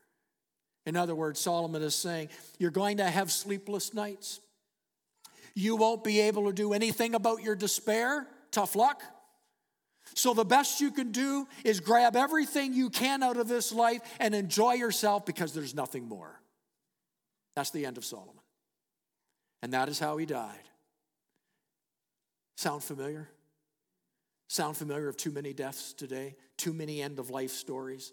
In 0.87 0.97
other 0.97 1.15
words, 1.15 1.41
Solomon 1.41 1.83
is 1.83 1.95
saying, 1.95 2.29
You're 2.59 2.71
going 2.71 2.97
to 2.97 3.05
have 3.05 3.31
sleepless 3.31 3.95
nights. 3.95 4.41
You 5.55 5.77
won't 5.77 6.03
be 6.03 6.21
able 6.21 6.47
to 6.47 6.53
do 6.53 6.73
anything 6.73 7.15
about 7.15 7.43
your 7.43 7.55
despair. 7.55 8.27
Tough 8.51 8.75
luck. 8.75 9.03
So, 10.15 10.35
the 10.35 10.45
best 10.45 10.81
you 10.81 10.91
can 10.91 11.13
do 11.13 11.47
is 11.65 11.81
grab 11.81 12.17
everything 12.17 12.75
you 12.75 12.91
can 12.91 13.23
out 13.23 13.37
of 13.37 13.49
this 13.49 13.73
life 13.73 14.03
and 14.19 14.35
enjoy 14.35 14.75
yourself 14.75 15.25
because 15.25 15.55
there's 15.55 15.75
nothing 15.75 16.09
more. 16.09 16.41
That's 17.55 17.71
the 17.71 17.87
end 17.87 17.99
of 17.99 18.05
Solomon. 18.05 18.35
And 19.63 19.73
that 19.73 19.89
is 19.89 19.99
how 19.99 20.17
he 20.17 20.27
died. 20.27 20.69
Sound 22.57 22.83
familiar? 22.83 23.29
Sound 24.49 24.77
familiar 24.77 25.09
of 25.09 25.17
too 25.17 25.31
many 25.31 25.53
deaths 25.53 25.93
today? 25.93 26.35
Too 26.57 26.73
many 26.73 27.01
end 27.01 27.19
of 27.19 27.31
life 27.31 27.53
stories? 27.53 28.13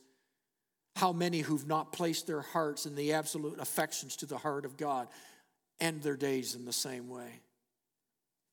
How 1.00 1.14
many 1.14 1.40
who've 1.40 1.66
not 1.66 1.94
placed 1.94 2.28
their 2.28 2.42
hearts 2.42 2.86
in 2.86 2.94
the 2.94 3.14
absolute 3.14 3.58
affections 3.58 4.18
to 4.18 4.26
the 4.26 4.38
heart 4.38 4.66
of 4.66 4.76
God 4.76 5.08
end 5.80 6.02
their 6.02 6.18
days 6.18 6.56
in 6.56 6.66
the 6.66 6.74
same 6.74 7.08
way? 7.08 7.40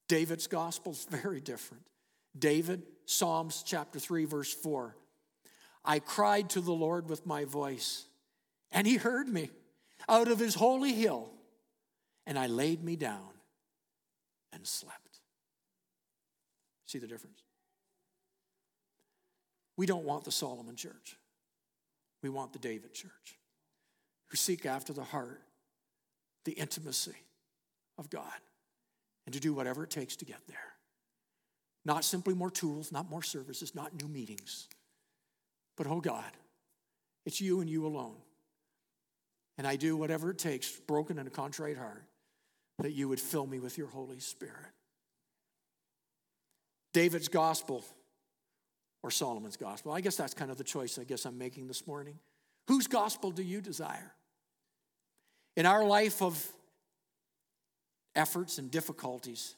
David's 0.07 0.47
gospel 0.47 0.93
is 0.93 1.05
very 1.11 1.41
different. 1.41 1.83
David, 2.39 2.85
Psalms 3.05 3.65
chapter 3.67 3.99
3, 3.99 4.27
verse 4.27 4.55
4. 4.55 4.95
I 5.85 5.99
cried 5.99 6.49
to 6.51 6.61
the 6.61 6.71
Lord 6.71 7.11
with 7.11 7.27
my 7.27 7.45
voice, 7.45 8.05
and 8.71 8.87
he 8.87 8.95
heard 8.95 9.27
me 9.27 9.51
out 10.09 10.29
of 10.29 10.39
his 10.39 10.55
holy 10.55 10.93
hill, 10.93 11.29
and 12.29 12.39
I 12.39 12.47
laid 12.47 12.85
me 12.85 12.95
down 12.95 13.35
and 14.53 14.65
slept. 14.65 15.19
See 16.87 17.01
the 17.01 17.09
difference? 17.09 17.43
We 19.77 19.87
don't 19.87 20.05
want 20.05 20.23
the 20.23 20.31
Solomon 20.31 20.77
church. 20.77 21.17
We 22.23 22.29
want 22.29 22.53
the 22.53 22.59
David 22.59 22.93
church 22.93 23.39
who 24.29 24.37
seek 24.37 24.67
after 24.67 24.93
the 24.93 25.05
heart, 25.05 25.41
the 26.45 26.53
intimacy 26.53 27.15
of 27.99 28.11
God, 28.11 28.25
and 29.27 29.35
to 29.35 29.41
do 29.41 29.55
whatever 29.55 29.85
it 29.85 29.91
takes 29.91 30.17
to 30.17 30.25
get 30.25 30.41
there. 30.49 30.59
Not 31.85 32.05
simply 32.05 32.35
more 32.35 32.51
tools, 32.51 32.91
not 32.91 33.09
more 33.09 33.23
services, 33.23 33.75
not 33.75 34.01
new 34.01 34.09
meetings, 34.09 34.69
but 35.77 35.87
oh 35.87 36.01
God, 36.01 36.31
it's 37.25 37.41
you 37.41 37.61
and 37.61 37.71
you 37.71 37.87
alone. 37.87 38.17
And 39.59 39.67
I 39.67 39.77
do 39.77 39.97
whatever 39.97 40.31
it 40.31 40.39
takes, 40.39 40.71
broken 40.71 41.19
and 41.19 41.29
a 41.29 41.31
contrite 41.31 41.79
heart, 41.79 42.05
that 42.79 42.93
you 42.93 43.09
would 43.09 43.21
fill 43.21 43.47
me 43.47 43.59
with 43.59 43.79
your 43.79 43.89
Holy 43.89 44.21
Spirit. 44.21 44.73
David's 46.93 47.29
gospel 47.29 47.85
or 49.07 49.11
Solomon's 49.11 49.57
gospel? 49.57 49.93
I 49.93 50.01
guess 50.01 50.17
that's 50.17 50.35
kind 50.35 50.51
of 50.51 50.59
the 50.59 50.65
choice 50.65 50.99
I 50.99 51.05
guess 51.05 51.25
I'm 51.25 51.39
making 51.39 51.69
this 51.69 51.87
morning. 51.87 52.19
Whose 52.67 52.89
gospel 52.89 53.31
do 53.31 53.43
you 53.43 53.61
desire? 53.61 54.13
In 55.57 55.65
our 55.65 55.85
life 55.85 56.21
of 56.23 56.45
efforts 58.17 58.59
and 58.59 58.69
difficulties, 58.69 59.55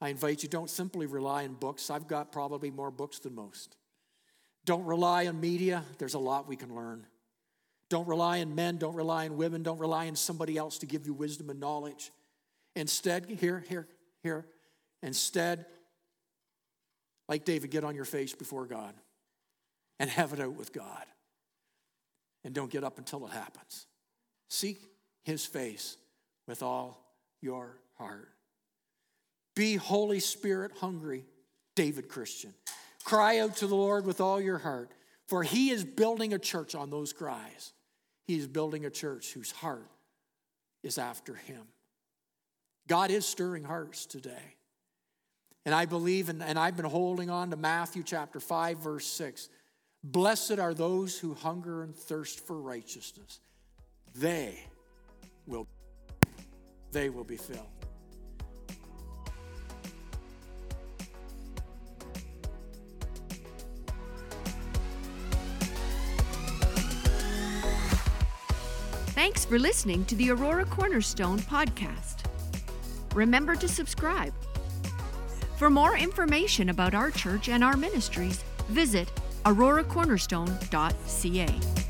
I 0.00 0.08
invite 0.08 0.42
you 0.42 0.48
don't 0.48 0.70
simply 0.70 1.04
rely 1.04 1.44
on 1.44 1.54
books. 1.54 1.90
I've 1.90 2.08
got 2.08 2.32
probably 2.32 2.70
more 2.70 2.90
books 2.90 3.18
than 3.18 3.34
most. 3.34 3.76
Don't 4.64 4.84
rely 4.84 5.26
on 5.26 5.38
media, 5.38 5.84
there's 5.98 6.14
a 6.14 6.18
lot 6.18 6.48
we 6.48 6.56
can 6.56 6.74
learn. 6.74 7.06
Don't 7.90 8.08
rely 8.08 8.40
on 8.40 8.54
men, 8.54 8.78
don't 8.78 8.94
rely 8.94 9.26
on 9.26 9.36
women, 9.36 9.62
don't 9.62 9.78
rely 9.78 10.08
on 10.08 10.16
somebody 10.16 10.56
else 10.56 10.78
to 10.78 10.86
give 10.86 11.06
you 11.06 11.12
wisdom 11.12 11.50
and 11.50 11.60
knowledge. 11.60 12.10
Instead, 12.74 13.26
here, 13.26 13.62
here, 13.68 13.86
here, 14.22 14.46
instead, 15.02 15.66
like 17.32 17.46
David, 17.46 17.70
get 17.70 17.82
on 17.82 17.94
your 17.94 18.04
face 18.04 18.34
before 18.34 18.66
God 18.66 18.92
and 19.98 20.10
have 20.10 20.34
it 20.34 20.40
out 20.40 20.52
with 20.52 20.70
God. 20.70 21.06
And 22.44 22.52
don't 22.52 22.70
get 22.70 22.84
up 22.84 22.98
until 22.98 23.24
it 23.24 23.32
happens. 23.32 23.86
Seek 24.50 24.82
his 25.24 25.46
face 25.46 25.96
with 26.46 26.62
all 26.62 27.02
your 27.40 27.78
heart. 27.96 28.28
Be 29.56 29.76
Holy 29.76 30.20
Spirit 30.20 30.72
hungry, 30.78 31.24
David 31.74 32.10
Christian. 32.10 32.52
Cry 33.02 33.38
out 33.38 33.56
to 33.56 33.66
the 33.66 33.76
Lord 33.76 34.04
with 34.04 34.20
all 34.20 34.38
your 34.38 34.58
heart, 34.58 34.90
for 35.26 35.42
he 35.42 35.70
is 35.70 35.84
building 35.84 36.34
a 36.34 36.38
church 36.38 36.74
on 36.74 36.90
those 36.90 37.14
cries. 37.14 37.72
He 38.26 38.36
is 38.36 38.46
building 38.46 38.84
a 38.84 38.90
church 38.90 39.32
whose 39.32 39.52
heart 39.52 39.88
is 40.82 40.98
after 40.98 41.34
him. 41.34 41.62
God 42.88 43.10
is 43.10 43.24
stirring 43.24 43.64
hearts 43.64 44.04
today. 44.04 44.56
And 45.64 45.74
I 45.74 45.86
believe, 45.86 46.28
in, 46.28 46.42
and 46.42 46.58
I've 46.58 46.76
been 46.76 46.84
holding 46.84 47.30
on 47.30 47.50
to 47.50 47.56
Matthew 47.56 48.02
chapter 48.02 48.40
5, 48.40 48.78
verse 48.78 49.06
6. 49.06 49.48
Blessed 50.02 50.58
are 50.58 50.74
those 50.74 51.18
who 51.18 51.34
hunger 51.34 51.82
and 51.82 51.94
thirst 51.94 52.44
for 52.44 52.60
righteousness, 52.60 53.40
they 54.14 54.58
will 55.46 55.68
they 56.90 57.08
will 57.08 57.24
be 57.24 57.36
filled. 57.36 57.66
Thanks 69.14 69.44
for 69.44 69.58
listening 69.58 70.04
to 70.06 70.16
the 70.16 70.30
Aurora 70.32 70.64
Cornerstone 70.64 71.38
podcast. 71.38 72.24
Remember 73.14 73.54
to 73.54 73.68
subscribe. 73.68 74.34
For 75.62 75.70
more 75.70 75.96
information 75.96 76.70
about 76.70 76.92
our 76.92 77.12
church 77.12 77.48
and 77.48 77.62
our 77.62 77.76
ministries, 77.76 78.42
visit 78.68 79.08
auroracornerstone.ca. 79.44 81.81